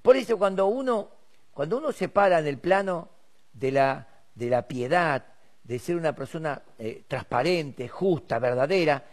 [0.00, 1.10] Por eso cuando uno,
[1.52, 3.10] cuando uno se para en el plano
[3.52, 5.22] de la, de la piedad,
[5.62, 9.04] de ser una persona eh, transparente, justa, verdadera,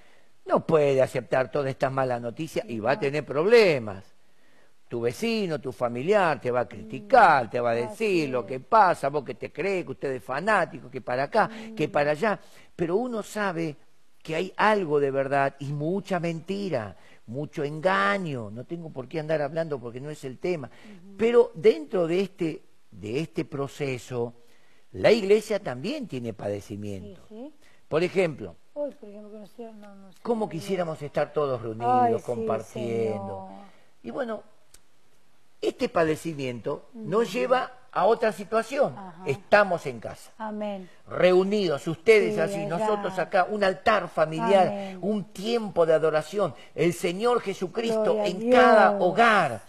[0.45, 4.01] no puede aceptar todas estas malas noticias y va a tener problemas.
[4.89, 9.09] Tu vecino, tu familiar te va a criticar, te va a decir lo que pasa,
[9.09, 12.39] vos que te crees, que usted es fanático, que para acá, que para allá.
[12.75, 13.77] Pero uno sabe
[14.21, 16.97] que hay algo de verdad y mucha mentira,
[17.27, 18.49] mucho engaño.
[18.49, 20.71] No tengo por qué andar hablando porque no es el tema.
[21.17, 24.33] Pero dentro de este, de este proceso,
[24.93, 27.21] la iglesia también tiene padecimiento.
[27.29, 27.53] sí.
[27.87, 30.19] Por ejemplo, Hoy, por ejemplo, conocieron, no, no sé.
[30.21, 33.49] ¿cómo quisiéramos estar todos reunidos, Ay, compartiendo?
[34.03, 34.43] Y bueno,
[35.61, 38.93] este padecimiento nos lleva a otra situación.
[38.95, 39.23] Ajá.
[39.25, 40.87] Estamos en casa, Amén.
[41.07, 44.99] reunidos, ustedes Sí, así, nosotros acá, un altar familiar, Amén.
[45.01, 49.61] un tiempo de adoración, el Señor Jesucristo Gloria en cada hogar.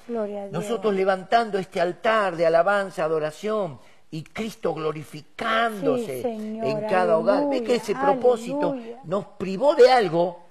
[0.50, 3.78] Nosotros levantando este altar de alabanza, adoración.
[4.12, 7.44] Y Cristo glorificándose Sí, Señor, en cada hogar.
[7.44, 10.42] Ve que aleluya, ese propósito nos privó de algo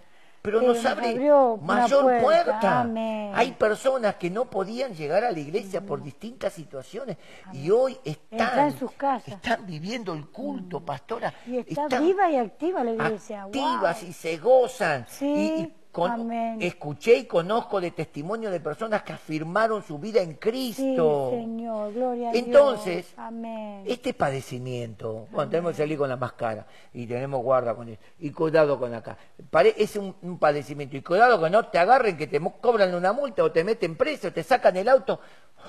[0.41, 1.15] pero nos abre
[1.61, 2.87] mayor puerta.
[3.33, 7.17] Hay personas que no podían llegar a la iglesia por distintas situaciones
[7.53, 9.35] y hoy están, Está en sus casas.
[9.35, 11.33] están viviendo el culto, pastora.
[11.45, 13.43] Y está Están viva y activa la iglesia.
[13.43, 14.09] activas Wow.
[14.09, 15.05] y se gozan.
[15.09, 16.61] Sí, Y- y con- amén.
[16.61, 21.29] escuché y conozco de testimonio de personas que afirmaron su vida en Sí, Cristo.
[21.31, 23.13] Señor, gloria a Entonces, Dios.
[23.17, 23.83] Amén.
[23.87, 28.31] Este padecimiento, bueno, tenemos que salir con la máscara y tenemos guarda con eso, y
[28.31, 29.17] cuidado con acá.
[29.75, 33.43] Es un, un padecimiento, y cuidado que no te agarren, que te cobran una multa
[33.43, 35.19] o te meten preso, te sacan el auto.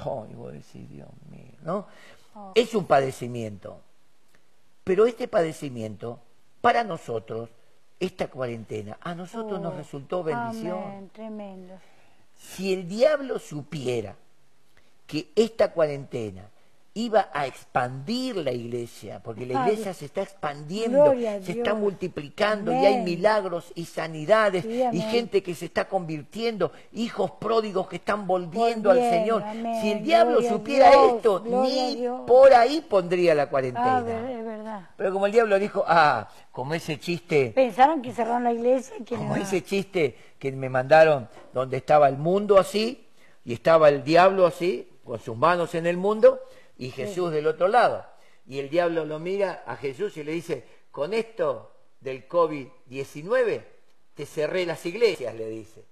[0.05, 1.87] Oh, y vos decís, Dios mío, ¿no?
[2.35, 2.53] Oh.
[2.55, 3.81] Es un padecimiento.
[4.85, 6.21] Pero este padecimiento,
[6.61, 7.49] para nosotros,
[8.01, 10.79] esta cuarentena, a nosotros nos resultó bendición.
[10.79, 11.75] Amén, tremendo.
[12.37, 14.17] Si el diablo supiera
[15.07, 16.49] que esta cuarentena
[16.93, 22.73] iba a expandir la iglesia, porque la Ay, iglesia se está expandiendo, se está multiplicando
[22.73, 27.97] y hay milagros y sanidades Sí, y gente que se está convirtiendo, hijos pródigos que
[27.97, 29.43] están volviendo al Señor.
[29.45, 29.81] amén.
[29.81, 34.01] Si el diablo Gloria supiera Dios, esto, ni por ahí pondría la Ah, cuarentena.
[34.03, 34.89] ver- es verdad.
[34.97, 39.15] Pero como el diablo dijo, ah, como ese chiste Pensaron que cerraron la iglesia que
[39.15, 39.43] como no.
[39.43, 43.07] ese chiste que me mandaron donde estaba el mundo así
[43.45, 46.41] y estaba el diablo así, con sus manos en el mundo
[46.81, 48.07] y Jesús del otro lado.
[48.47, 53.63] Y el diablo lo mira a Jesús y le dice, con esto del COVID-19
[54.15, 55.85] te cerré las iglesias, le dice.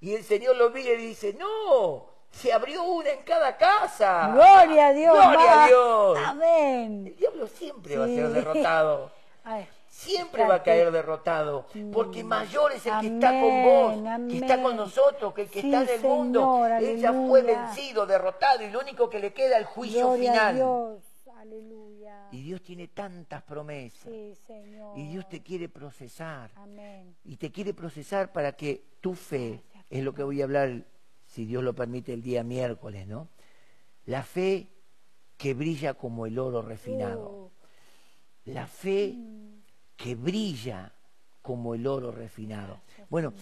[0.00, 4.30] Y el Señor lo mira y le dice, no, se abrió una en cada casa.
[4.32, 5.12] Gloria a Dios.
[5.12, 6.18] Gloria a Dios.
[6.24, 7.06] Amén.
[7.08, 9.10] El diablo siempre va a ser derrotado.
[9.44, 14.28] Ay, Siempre va a caer derrotado, porque mayor es el que está con vos, Amén,
[14.28, 16.66] que está con nosotros, que el que Sí, está en el mundo.
[16.66, 20.30] Él ya fue vencido, derrotado, y lo único que le queda es el juicio Gloria
[20.30, 20.54] a final.
[20.56, 21.02] Dios.
[21.38, 22.28] Aleluya.
[22.32, 24.98] Y Dios tiene tantas promesas, Sí, Señor.
[24.98, 27.14] y Dios te quiere procesar, Amén.
[27.24, 30.84] y te quiere procesar para que tu fe, es lo que voy a hablar,
[31.26, 33.28] si Dios lo permite, el día miércoles, ¿no?
[34.04, 34.68] La fe
[35.36, 37.30] que brilla como el oro refinado.
[37.30, 37.52] Oh,
[38.44, 39.14] la fe
[39.98, 40.92] que brilla
[41.42, 42.80] como el oro refinado.
[43.10, 43.34] Bueno,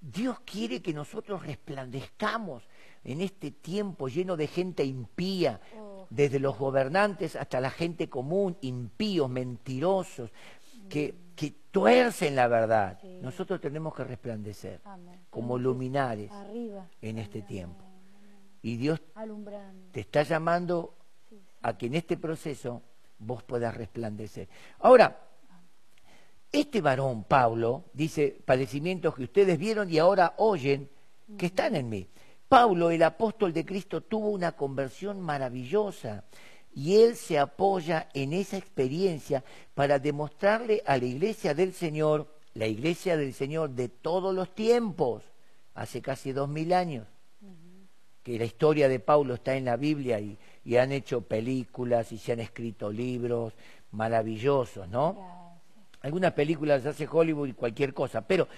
[0.00, 2.62] Dios quiere que nosotros resplandezcamos
[3.02, 6.06] en este tiempo lleno de gente impía, Oh.
[6.08, 10.30] desde los gobernantes hasta la gente común, impíos, mentirosos,
[10.88, 13.02] que, que tuercen la verdad.
[13.20, 14.80] Nosotros tenemos que resplandecer
[15.30, 16.30] como luminares
[17.02, 17.84] en este tiempo.
[18.62, 19.00] Y Dios
[19.90, 20.94] te está llamando
[21.62, 22.82] a que en este proceso
[23.18, 24.48] vos puedas resplandecer.
[24.78, 25.25] Ahora,
[26.52, 30.88] este varón, Pablo, dice, padecimientos que ustedes vieron y ahora oyen
[31.36, 32.08] que están en mí.
[32.48, 36.24] Pablo, el apóstol de Cristo, tuvo una conversión maravillosa
[36.74, 39.42] y él se apoya en esa experiencia
[39.74, 45.24] para demostrarle a la iglesia del Señor, la iglesia del Señor de todos los tiempos,
[45.74, 47.06] hace casi dos mil años,
[48.22, 52.18] que la historia de Pablo está en la Biblia y, y han hecho películas y
[52.18, 53.54] se han escrito libros
[53.90, 55.35] maravillosos, ¿no?
[56.02, 58.48] Algunas películas hace Hollywood y cualquier cosa, pero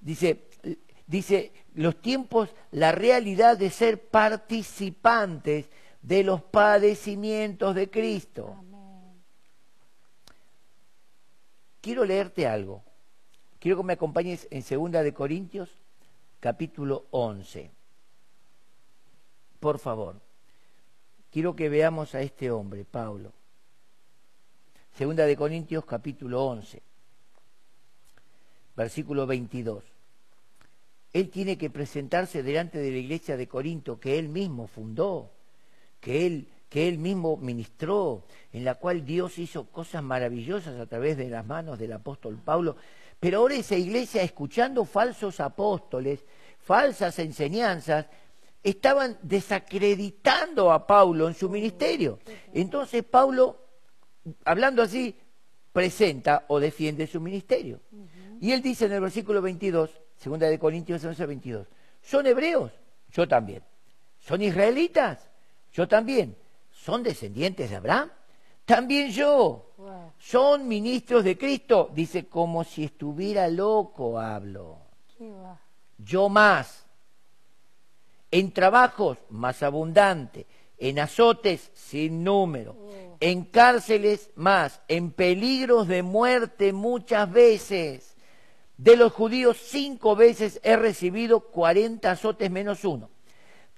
[0.00, 0.48] dice,
[1.06, 5.66] dice los tiempos, la realidad de ser participantes
[6.02, 8.56] de los padecimientos de Cristo.
[8.58, 9.22] Amén.
[11.80, 12.82] Quiero leerte algo.
[13.60, 15.70] Quiero que me acompañes en Segunda de Corintios,
[16.40, 17.70] capítulo 11.
[19.60, 20.20] Por favor.
[21.30, 23.32] Quiero que veamos a este hombre, Pablo.
[24.94, 26.82] Segunda de Corintios, capítulo 11,
[28.76, 29.82] versículo 22.
[31.12, 35.30] Él tiene que presentarse delante de la iglesia de Corinto que él mismo fundó,
[36.00, 41.16] que él, que él mismo ministró, en la cual Dios hizo cosas maravillosas a través
[41.16, 42.76] de las manos del apóstol Pablo.
[43.18, 46.22] Pero ahora esa iglesia, escuchando falsos apóstoles,
[46.58, 48.06] falsas enseñanzas,
[48.62, 52.18] estaban desacreditando a Pablo en su ministerio.
[52.52, 53.56] Entonces Pablo,
[54.44, 55.16] hablando así,
[55.72, 57.80] presenta o defiende su ministerio.
[58.40, 61.66] Y él dice en el versículo 22, segunda de Corintios 11, 22,
[62.02, 62.72] ¿son hebreos?
[63.12, 63.62] Yo también.
[64.20, 65.28] ¿Son israelitas?
[65.72, 66.36] Yo también.
[66.72, 68.10] ¿Son descendientes de Abraham?
[68.64, 69.72] También yo.
[69.76, 70.12] Wow.
[70.18, 71.90] ¿Son ministros de Cristo?
[71.94, 74.78] Dice, como si estuviera loco hablo.
[75.98, 76.84] Yo más.
[78.30, 80.46] En trabajos más abundante.
[80.78, 82.76] En azotes sin número.
[83.20, 84.80] En cárceles más.
[84.88, 88.15] En peligros de muerte muchas veces.
[88.76, 93.10] De los judíos cinco veces he recibido cuarenta azotes menos uno.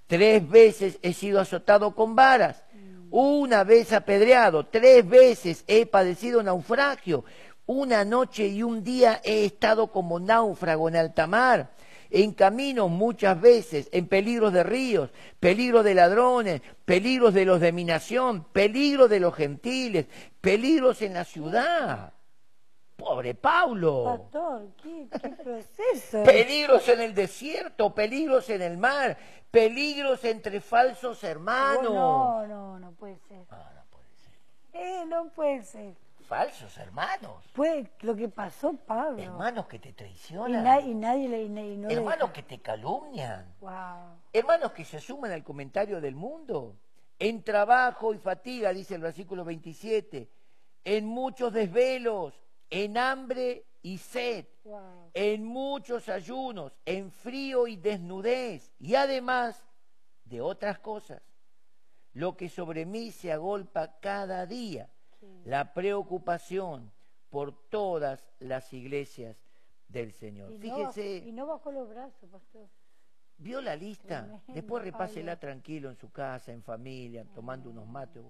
[0.06, 2.64] Tres veces he sido azotado con varas.
[3.10, 4.66] Una vez apedreado.
[4.66, 7.24] Tres veces he padecido naufragio.
[7.66, 11.70] Una noche y un día he estado como náufrago en alta mar,
[12.08, 17.72] en caminos muchas veces, en peligros de ríos, peligros de ladrones, peligros de los de
[17.72, 20.06] mi nación, peligros de los gentiles,
[20.40, 22.14] peligros en la ciudad.
[22.98, 24.04] Pobre Pablo.
[24.04, 26.24] Pastor, ¿qué, qué proceso?
[26.24, 29.16] Peligros en el desierto, peligros en el mar,
[29.52, 31.84] peligros entre falsos hermanos.
[31.94, 33.44] No, no, no puede ser.
[33.50, 34.32] Ah, no puede ser.
[34.72, 35.94] Eh, no puede ser.
[36.26, 37.44] Falsos hermanos.
[37.54, 39.22] Fue lo que pasó, Pablo.
[39.22, 40.64] Hermanos que te y, traicionan.
[40.64, 41.44] na- y nadie le...
[41.44, 43.46] Y, na- y no le- hermanos que te calumnian.
[43.60, 44.18] Wow.
[44.32, 46.74] Hermanos que se suman al comentario del mundo.
[47.20, 50.28] En trabajo y fatiga, dice el versículo 27.
[50.84, 52.34] En muchos desvelos,
[52.70, 54.46] en hambre y sed.
[54.64, 55.10] Wow.
[55.14, 59.64] en muchos ayunos, en frío y desnudez, y además
[60.24, 61.22] de otras cosas,
[62.12, 64.90] lo que sobre mí se agolpa cada día,
[65.44, 66.92] la preocupación
[67.30, 69.38] por todas las iglesias
[69.88, 70.52] del Señor.
[70.52, 72.68] Y no, Fíjese, y no bajó los brazos, pastor.
[73.38, 78.22] vio la lista, Tremendo, después repásela tranquilo en su casa, en familia, tomando unos mates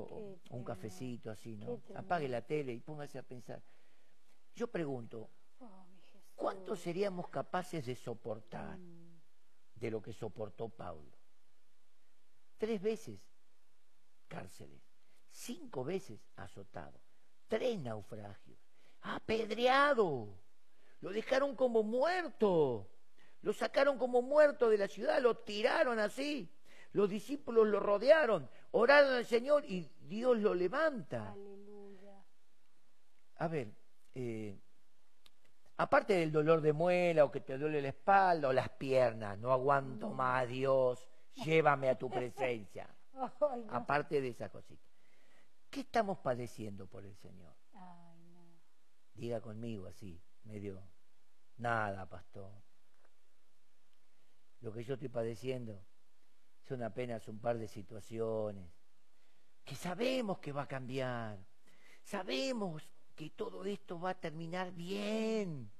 [0.00, 1.80] o, o un cafecito así, ¿no?
[1.94, 3.62] Apague la tele y póngase a pensar.
[4.54, 5.30] Yo pregunto,
[5.60, 5.86] Oh.
[6.34, 9.20] ¿Cuánto seríamos capaces de soportar Mm.
[9.74, 11.10] de lo que soportó Pablo?
[12.58, 13.20] Tres veces
[14.28, 14.82] cárceles,
[15.30, 17.00] cinco veces azotado,
[17.48, 18.58] tres naufragios,
[19.02, 20.34] apedreado,
[21.00, 22.90] lo dejaron como muerto,
[23.42, 26.50] lo sacaron como muerto de la ciudad, lo tiraron así,
[26.92, 31.32] los discípulos lo rodearon, oraron al Señor y Dios lo levanta.
[31.32, 32.24] Aleluya.
[33.36, 33.72] A ver,
[34.14, 34.58] eh,
[35.78, 39.50] aparte del dolor de muela o que te duele la espalda o las piernas, no
[39.50, 41.08] aguanto más, Dios,
[41.44, 42.88] llévame a tu presencia.
[43.16, 43.32] No.
[43.70, 44.84] Aparte de esa cosita.
[45.70, 47.56] ¿Qué estamos padeciendo por el Señor?
[47.72, 48.60] Ay, no.
[49.14, 50.82] Diga conmigo así, medio,
[51.56, 52.52] nada, pastor.
[54.60, 55.82] Lo que yo estoy padeciendo
[56.66, 58.66] son apenas un par de situaciones
[59.64, 61.38] que sabemos que va a cambiar.
[62.02, 62.82] Sabemos
[63.16, 65.70] que todo esto va a terminar bien.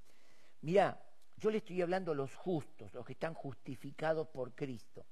[0.62, 1.00] Mirá,
[1.36, 5.06] yo le estoy hablando a los justos, los que están justificados por Cristo.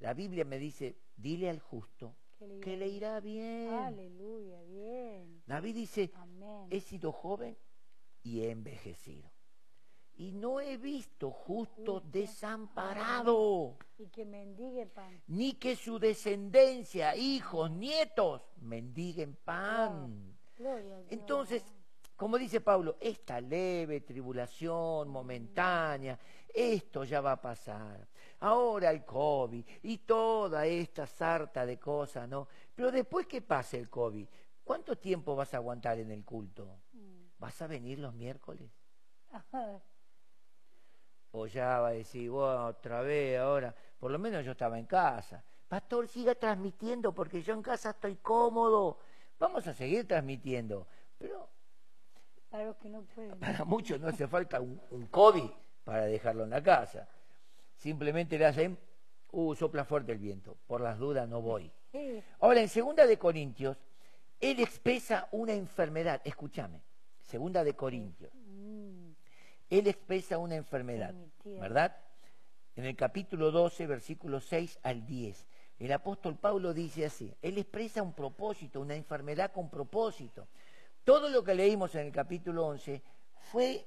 [0.00, 3.68] La Biblia me dice, dile al justo Que le que irá le irá bien.
[3.72, 5.42] Aleluya, bien.
[5.46, 6.66] David dice, Amén.
[6.70, 7.56] he sido joven
[8.22, 9.30] y he envejecido.
[10.16, 15.22] Y no he visto justo desamparado, Y que mendigue pan.
[15.26, 20.36] ni que su descendencia, hijos, nietos, mendiguen pan.
[21.10, 21.64] Entonces,
[22.16, 26.18] como dice Pablo, esta leve tribulación momentánea,
[26.54, 28.06] esto ya va a pasar.
[28.40, 32.48] Ahora el COVID y toda esta sarta de cosas, ¿no?
[32.74, 34.26] Pero después que pase el COVID,
[34.62, 36.78] ¿cuánto tiempo vas a aguantar en el culto?
[36.92, 37.24] Mm.
[37.38, 38.70] ¿Vas a venir los miércoles?
[41.32, 44.86] O ya va a decir, "Bueno, otra vez ahora, por lo menos yo estaba en
[44.86, 45.42] casa.
[45.68, 48.98] Pastor, siga transmitiendo porque yo en casa estoy cómodo.
[49.38, 50.86] Vamos a seguir transmitiendo.
[51.18, 51.48] Pero
[52.50, 53.38] Para los que no pueden.
[53.40, 55.50] para muchos no hace falta un, un COVID
[55.84, 57.08] para dejarlo en la casa.
[57.76, 58.78] Simplemente le hacen,
[59.30, 60.56] uh, sopla fuerte el viento.
[60.66, 61.72] Por las dudas no voy.
[62.40, 63.78] Ahora, en Segunda de Corintios,
[64.38, 66.20] él expresa una enfermedad.
[66.24, 66.82] Escúchame.
[67.22, 68.30] Segunda de Corintios.
[69.78, 71.14] Él expresa una enfermedad.
[71.44, 71.96] ¿verdad?
[72.76, 75.46] En el capítulo 12, versículos 6 al 10.
[75.78, 80.46] El apóstol Pablo dice así, él expresa un propósito, una enfermedad con propósito.
[81.04, 83.02] Todo lo que leímos en el capítulo 11
[83.50, 83.86] fue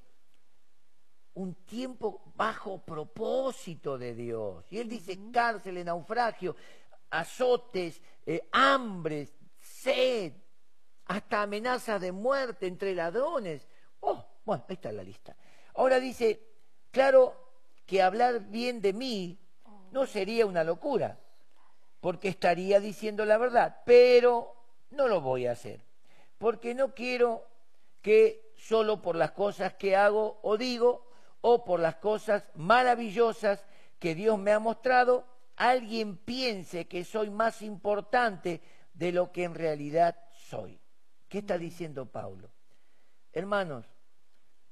[1.36, 4.66] un tiempo bajo propósito de Dios.
[4.72, 6.56] Y él dice cárceles, naufragio,
[7.12, 10.34] azotes, eh, hambres, sed,
[11.06, 13.68] hasta amenazas de muerte entre ladrones.
[14.00, 15.36] Oh, bueno, ahí está la lista.
[15.76, 16.42] Ahora dice,
[16.92, 17.36] claro
[17.86, 19.40] que hablar bien de mí
[19.92, 21.20] no sería una locura,
[22.00, 24.56] porque estaría diciendo la verdad, pero
[24.92, 25.82] no lo voy a hacer,
[26.38, 27.48] porque no quiero
[28.02, 31.06] que solo por las cosas que hago o digo,
[31.42, 33.64] o por las cosas maravillosas
[34.00, 38.62] que Dios me ha mostrado, alguien piense que soy más importante
[38.94, 40.80] de lo que en realidad soy.
[41.28, 42.50] ¿Qué está diciendo Pablo?
[43.32, 43.86] Hermanos,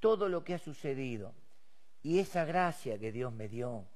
[0.04, 1.34] todo lo que ha sucedido
[2.02, 3.88] y esa gracia que Dios me dio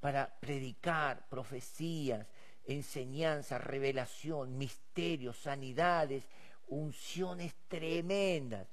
[0.00, 2.26] para predicar profecías,
[2.64, 6.26] enseñanzas, revelación, misterios, sanidades,
[6.68, 8.68] unciones tremendas.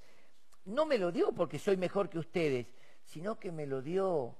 [0.63, 2.67] No me lo dio porque soy mejor que ustedes,
[3.03, 4.37] sino que me lo dio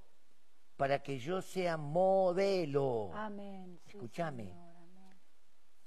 [0.77, 3.11] para que yo sea modelo.
[3.13, 3.77] Amén.
[3.87, 4.45] Sí, Escúchame.
[4.45, 5.19] Señor, amén.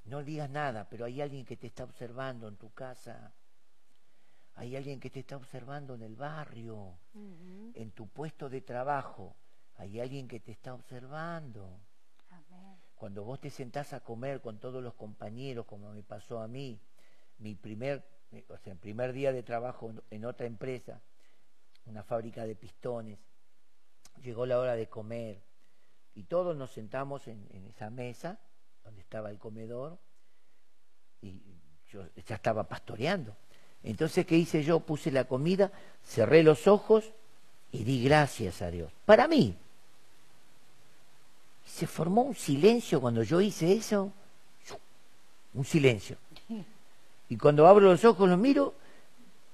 [0.05, 3.33] No digas nada, pero hay alguien que te está observando en tu casa.
[4.61, 9.35] Hay alguien que te está observando en el barrio, en tu puesto de trabajo,
[9.77, 11.81] hay alguien que te está observando.
[12.29, 12.77] Amén.
[12.95, 16.79] Cuando vos te sentás a comer con todos los compañeros, como me pasó a mí,
[17.39, 18.05] mi primer,
[18.51, 21.01] o sea, el primer día de trabajo en- en otra empresa,
[21.87, 23.19] una fábrica de pistones,
[24.23, 25.43] llegó la hora de comer
[26.15, 28.39] y todos nos sentamos en, en esa mesa
[28.85, 29.99] donde estaba el comedor
[31.23, 31.41] y
[31.89, 33.35] yo ya estaba pastoreando.
[33.85, 34.81] Entonces, ¿qué hice yo?
[34.81, 35.71] Puse la comida,
[36.07, 37.05] cerré los ojos
[37.73, 38.91] y di gracias a Dios.
[39.07, 39.55] Para mí,
[41.67, 44.13] se formó un silencio cuando yo hice eso.
[45.55, 46.17] Un silencio.
[47.29, 48.75] Y cuando abro los ojos, los miro,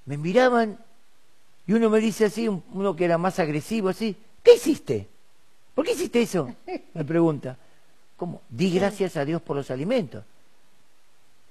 [0.07, 0.79] me miraban
[1.67, 5.09] y uno me dice así, un- uno que era más agresivo, así, ¿qué hiciste?
[5.75, 6.55] ¿Por qué hiciste eso?
[6.95, 7.57] Me pregunta.
[8.17, 8.41] ¿Cómo?
[8.49, 10.25] Di gracias a Dios por los alimentos.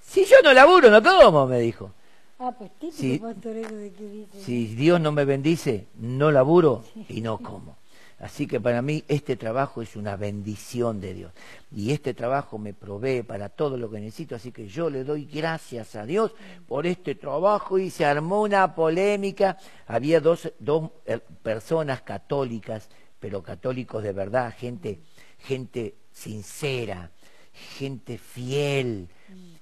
[0.03, 1.91] Si yo no laburo, no como, me dijo.
[2.37, 4.41] Ah, pues típico pastorero de que dice.
[4.41, 7.77] Si Dios no me bendice, no laburo y no como.
[8.19, 11.31] Así que para mí este trabajo es una bendición de Dios.
[11.71, 14.35] Y este trabajo me provee para todo lo que necesito.
[14.35, 16.33] Así que yo le doy gracias a Dios
[16.67, 17.77] por este trabajo.
[17.77, 19.57] Y se armó una polémica.
[19.87, 24.99] Había dos, dos eh, personas católicas, pero católicos de verdad, gente,
[25.39, 27.11] gente sincera,
[27.55, 29.07] gente fiel,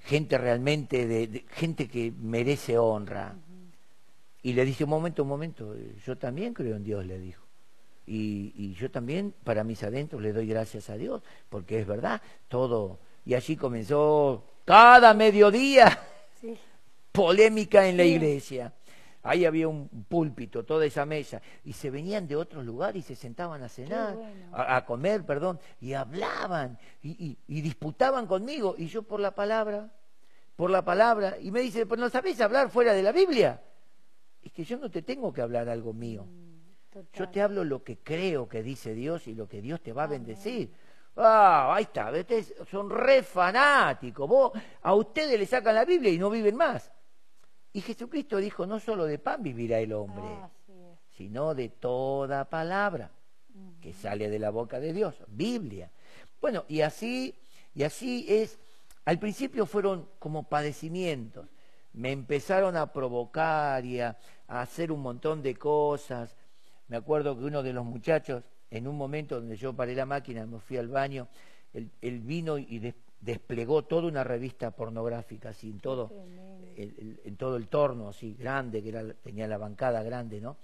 [0.06, 3.36] gente realmente, de, de- gente que merece honra.
[4.42, 5.76] Y le dije, un momento, un momento,
[6.06, 7.44] yo también creo en Dios, le dijo.
[8.06, 12.22] Y, y yo también, para mis adentros, le doy gracias a Dios, porque es verdad,
[12.50, 13.00] todo.
[13.26, 15.98] Y allí comenzó cada mediodía
[16.42, 16.58] Sí.
[17.14, 18.74] polémica en la iglesia.
[19.24, 23.16] Ahí había un púlpito, toda esa mesa, y se venían de otros lugares y se
[23.16, 24.50] sentaban a cenar, bueno.
[24.52, 29.34] a, a comer, perdón, y hablaban y, y- y disputaban conmigo, y yo por la
[29.34, 29.90] palabra,
[30.58, 33.62] por la palabra, y me dice, pues no sabés hablar fuera de la Biblia.
[34.42, 36.26] Es que yo no te tengo que hablar algo mío.
[36.26, 36.44] Mm,
[37.14, 40.04] Yo te hablo lo que creo que dice Dios y lo que Dios te va
[40.04, 40.70] a bendecir.
[41.16, 44.28] Ah, ahí está, ustedes son re fanáticos.
[44.28, 44.52] Vos,
[44.82, 46.92] a ustedes le sacan la Biblia y no viven más.
[47.74, 50.50] Y Jesucristo dijo, no solo de pan vivirá el hombre, Ah,
[51.18, 53.12] sino de toda palabra
[53.82, 55.92] que sale de la boca de Dios, Biblia.
[56.42, 57.36] Bueno, y así,
[57.76, 58.60] y así es.
[59.06, 61.48] Al principio fueron como padecimientos.
[61.94, 64.18] Me empezaron a provocar y a,
[64.48, 66.36] a hacer un montón de cosas.
[66.88, 70.46] Me acuerdo que uno de los muchachos, en un momento donde yo paré la máquina,
[70.46, 71.28] me fui al baño,
[71.74, 76.53] él, él vino y des- desplegó toda una revista pornográfica, en todo, Tremendo.
[76.78, 80.58] El- en todo el torno, así grande, que era, tenía la bancada grande, ¿no?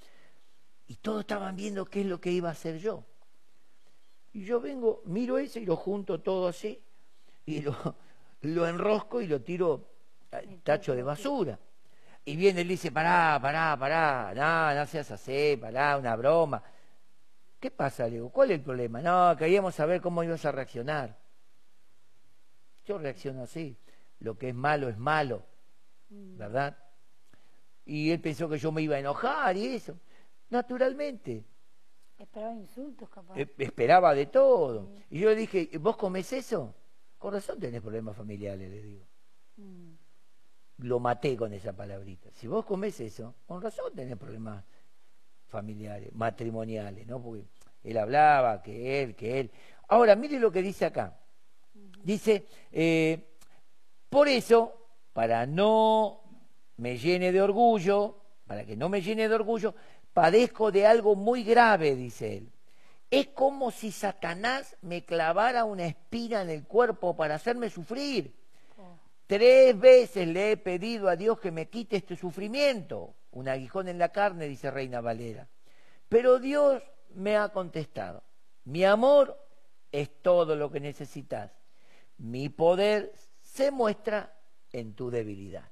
[0.88, 3.04] Y todos estaban viendo qué es lo que iba a hacer yo.
[4.34, 6.82] Y yo vengo, miro ese y lo junto todo así,
[7.46, 7.74] y lo,
[8.42, 9.88] lo enrosco y lo tiro
[10.32, 11.60] al tacho de basura.
[12.26, 16.62] Y viene él y dice, pará, pará, pará, no, no seas así, pará, una broma.
[17.60, 18.06] ¿Qué pasa?
[18.06, 19.02] Le digo, ¿cuál es el problema?
[19.02, 21.18] No, queríamos saber cómo ibas a reaccionar.
[22.86, 23.78] Yo reacciono así.
[24.20, 25.44] Lo que es malo es malo.
[26.10, 26.78] ¿Verdad?
[27.86, 29.98] Y él pensó que yo me iba a enojar y eso.
[30.50, 31.46] Naturalmente,
[32.18, 33.38] Esperaba insultos, capaz.
[33.38, 34.92] e- esperaba de todo.
[35.10, 36.76] Y yo le dije, ¿vos comés eso?
[37.18, 39.06] Con razón tenés problemas familiares, le digo.
[39.58, 39.92] Mm.
[40.80, 42.30] Lo maté con esa palabrita.
[42.32, 44.64] Si vos comés eso, con razón tenés problemas
[45.48, 47.22] familiares, matrimoniales, ¿no?
[47.22, 47.44] Porque
[47.84, 49.52] él hablaba, que él, que él.
[49.88, 51.18] Ahora, mire lo que dice acá.
[52.04, 53.36] Dice, eh,
[54.10, 54.79] por eso,
[55.20, 56.22] para no
[56.78, 59.76] me llene de orgullo, para que no me llene de orgullo,
[60.14, 62.54] padezco de algo muy grave, dice él.
[63.12, 68.34] Es como si Satanás me clavara una espina en el cuerpo para hacerme sufrir.
[69.28, 73.14] Tres veces le he pedido a Dios que me quite este sufrimiento.
[73.32, 75.50] Un aguijón en la carne, dice Reina Valera.
[76.08, 76.82] Pero Dios
[77.14, 78.24] me ha contestado.
[78.64, 79.38] Mi amor
[79.92, 81.52] es todo lo que necesitas.
[82.18, 83.12] Mi poder
[83.42, 84.39] se muestra
[84.72, 85.70] en tu debilidad.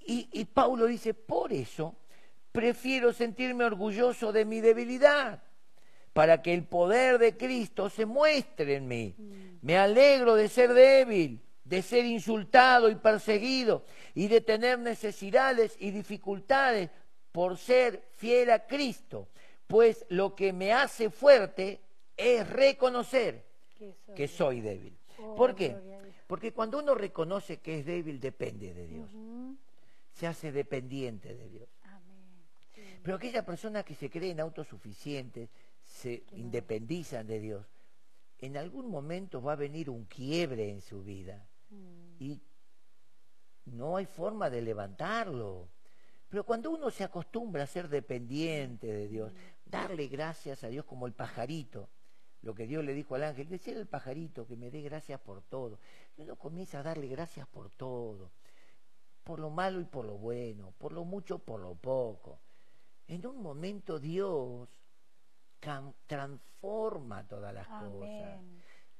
[0.00, 1.96] Y, y Paulo dice, por eso
[2.52, 5.42] prefiero sentirme orgulloso de mi debilidad,
[6.12, 9.14] para que el poder de Cristo se muestre en mí.
[9.60, 15.90] Me alegro de ser débil, de ser insultado y perseguido, y de tener necesidades y
[15.90, 16.90] dificultades
[17.30, 19.28] por ser fiel a Cristo,
[19.66, 21.80] pues lo que me hace fuerte
[22.16, 23.44] es reconocer
[24.16, 24.60] Que soy.
[24.60, 24.96] débil.
[25.18, 25.76] Oh, ¿Por qué?
[26.28, 29.10] Porque cuando uno reconoce que es débil, depende de Dios
[30.12, 31.68] se hace dependiente de Dios.
[31.84, 32.42] Amén.
[32.74, 32.82] Sí.
[33.04, 35.48] Pero aquellas personas que se creen autosuficientes,
[35.84, 37.66] se independizan de Dios,
[38.40, 42.16] en algún momento va a venir un quiebre en su vida Mm.
[42.18, 42.40] y
[43.66, 45.68] no hay forma de levantarlo.
[46.28, 49.32] Pero cuando uno se acostumbra a ser dependiente de Dios,
[49.64, 51.88] darle gracias a Dios como el pajarito,
[52.42, 55.42] lo que Dios le dijo al ángel, decir al pajarito que me dé gracias por
[55.42, 55.78] todo.
[56.16, 58.30] Y uno comienza a darle gracias por todo,
[59.24, 62.40] por lo malo y por lo bueno, por lo mucho, por lo poco.
[63.08, 64.68] En un momento Dios
[66.06, 68.40] transforma todas las cosas.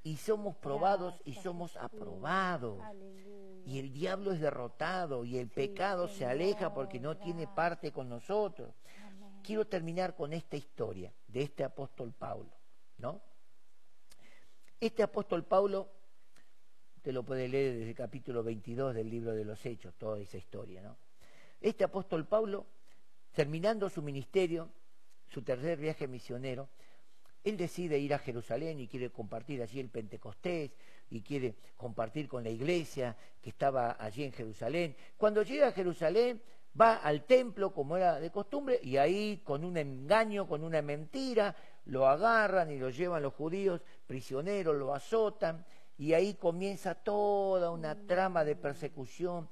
[0.03, 1.85] Y somos probados y somos Jesús.
[1.85, 2.81] aprobados.
[2.81, 3.63] Aleluya.
[3.67, 8.09] Y el diablo es derrotado y el pecado se aleja porque no tiene parte con
[8.09, 8.75] nosotros.
[9.05, 9.41] Amén.
[9.43, 12.51] Quiero terminar con esta historia de este apóstol Pablo,
[12.97, 13.21] ¿no?
[14.81, 15.89] Este apóstol Pablo,
[17.03, 20.37] te lo puede leer desde el capítulo 22 del libro de los Hechos, toda esa
[20.37, 20.97] historia, ¿no?
[21.61, 22.65] Este apóstol Pablo,
[23.33, 24.71] terminando su ministerio,
[25.27, 26.69] su tercer viaje misionero,
[27.43, 30.71] él decide ir a Jerusalén y quiere compartir allí el Pentecostés
[31.11, 34.95] y quiere compartir con la iglesia que estaba allí en Jerusalén.
[35.17, 36.41] Cuando llega a Jerusalén,
[36.81, 41.57] va al templo como era de costumbre y ahí con un engaño, con una mentira,
[41.87, 45.65] lo agarran y lo llevan los judíos prisioneros, lo azotan
[45.99, 49.49] y ahí comienza toda una trama de persecución.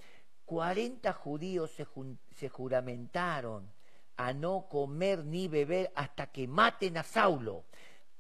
[0.46, 1.86] 40 judíos se,
[2.34, 3.70] se juramentaron
[4.16, 7.64] a no comer ni beber hasta que maten a Saulo.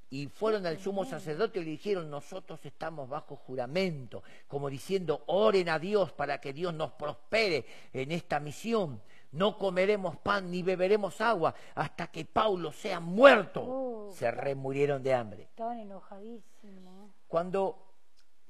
[0.08, 5.68] Y fueron al sumo sacerdote y le dijeron, nosotros estamos bajo juramento, como diciendo, oren
[5.68, 9.00] a Dios para que Dios nos prospere en esta misión.
[9.32, 13.62] No comeremos pan ni beberemos agua hasta que Paulo sea muerto.
[13.64, 15.42] Oh, Se remurieron de hambre.
[15.44, 17.10] Estaban enojadísimos.
[17.28, 17.82] Cuando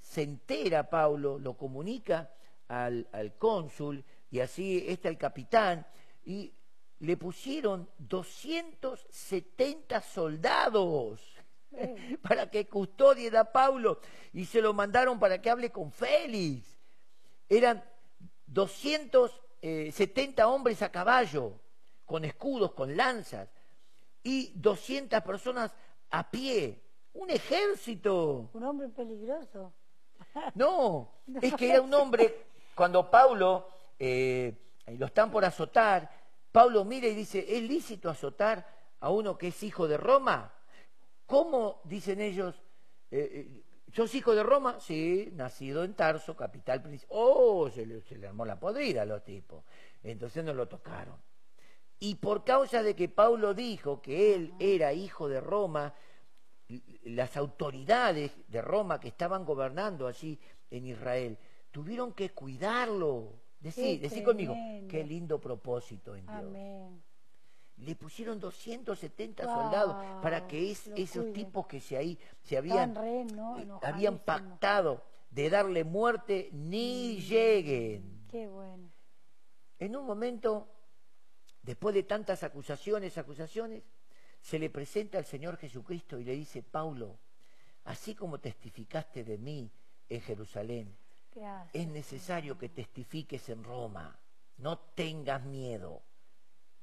[0.00, 2.30] se entera Pablo, lo comunica
[2.68, 5.86] al, al cónsul y así está el capitán
[6.24, 6.52] y
[7.00, 11.20] le pusieron 270 soldados
[11.72, 14.00] Eh, para que custodien a Pablo
[14.32, 16.78] y se lo mandaron para que hable con Félix.
[17.48, 17.84] Eran
[19.62, 21.52] 270 hombres a caballo,
[22.04, 23.48] con escudos, con lanzas,
[24.22, 25.72] y 200 personas
[26.10, 26.82] a pie.
[27.14, 28.50] Un ejército.
[28.52, 29.72] un hombre peligroso.
[30.54, 34.54] No, es que era un hombre, cuando Pablo eh,
[34.98, 36.10] lo están por azotar,
[36.52, 38.66] Pablo mira y dice, ¿es lícito azotar
[39.00, 40.52] a uno que es hijo de Roma?
[41.26, 42.54] ¿Cómo, dicen ellos,
[43.10, 43.62] eh, eh,
[43.96, 44.78] ¿sos hijo de Roma?
[44.78, 47.16] Sí, nacido en Tarso, capital principal.
[47.18, 49.64] Oh, se le, se le armó la podrida a los tipos.
[50.02, 51.16] Entonces no lo tocaron.
[51.98, 55.94] Y por causa de que Pablo dijo que él era hijo de Roma,
[57.04, 60.38] las autoridades de Roma que estaban gobernando allí
[60.70, 61.38] en Israel
[61.70, 63.40] tuvieron que cuidarlo.
[63.58, 64.54] Decí, Qué decí conmigo,
[64.90, 66.38] qué lindo propósito en Dios.
[66.38, 67.02] Amén.
[67.78, 72.94] Le pusieron 270 Guau, soldados para que es- esos tipos que se ahí se habían,
[72.94, 73.58] re, ¿no?
[73.58, 78.26] eh, habían pactado de darle muerte ni lleguen.
[78.30, 78.90] Qué bueno.
[79.78, 80.68] En un momento,
[81.62, 83.82] después de tantas acusaciones, acusaciones,
[84.40, 87.18] se le presenta al Señor Jesucristo y le dice, Paulo,
[87.84, 89.70] así como testificaste de mí
[90.08, 90.96] en Jerusalén,
[91.34, 91.74] Gracias.
[91.74, 94.18] es necesario que testifiques en Roma.
[94.58, 96.00] No tengas miedo.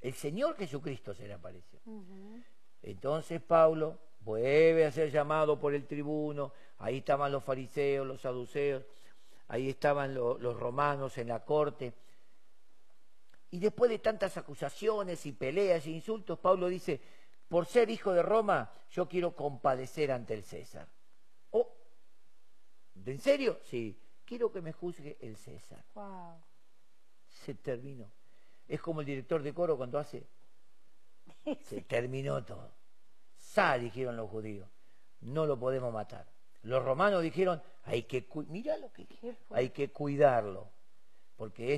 [0.04, 1.80] El Señor Jesucristo se le apareció.
[2.82, 8.84] Entonces Pablo vuelve a ser llamado por el tribuno, ahí estaban los fariseos, los saduceos,
[9.47, 11.93] ahí estaban lo- los romanos en la corte.
[13.51, 16.99] Y después de tantas acusaciones y peleas e insultos, Pablo dice,
[17.47, 20.88] por ser hijo de Roma, yo quiero compadecer ante el César.
[21.51, 21.72] Oh,
[23.06, 23.60] ¿en serio?
[23.64, 25.86] Sí, quiero que me juzgue el César.
[25.93, 26.43] Wow.
[27.30, 28.12] Se terminó.
[28.68, 30.26] Es como el director de coro cuando hace
[31.64, 32.72] se terminó todo.
[33.38, 34.68] Sa, dijeron los judíos,
[35.22, 36.26] no lo podemos matar.
[36.64, 39.05] Los romanos dijeron, hay que, mirá lo que
[39.49, 40.70] hay que cuidarlo,
[41.36, 41.72] porque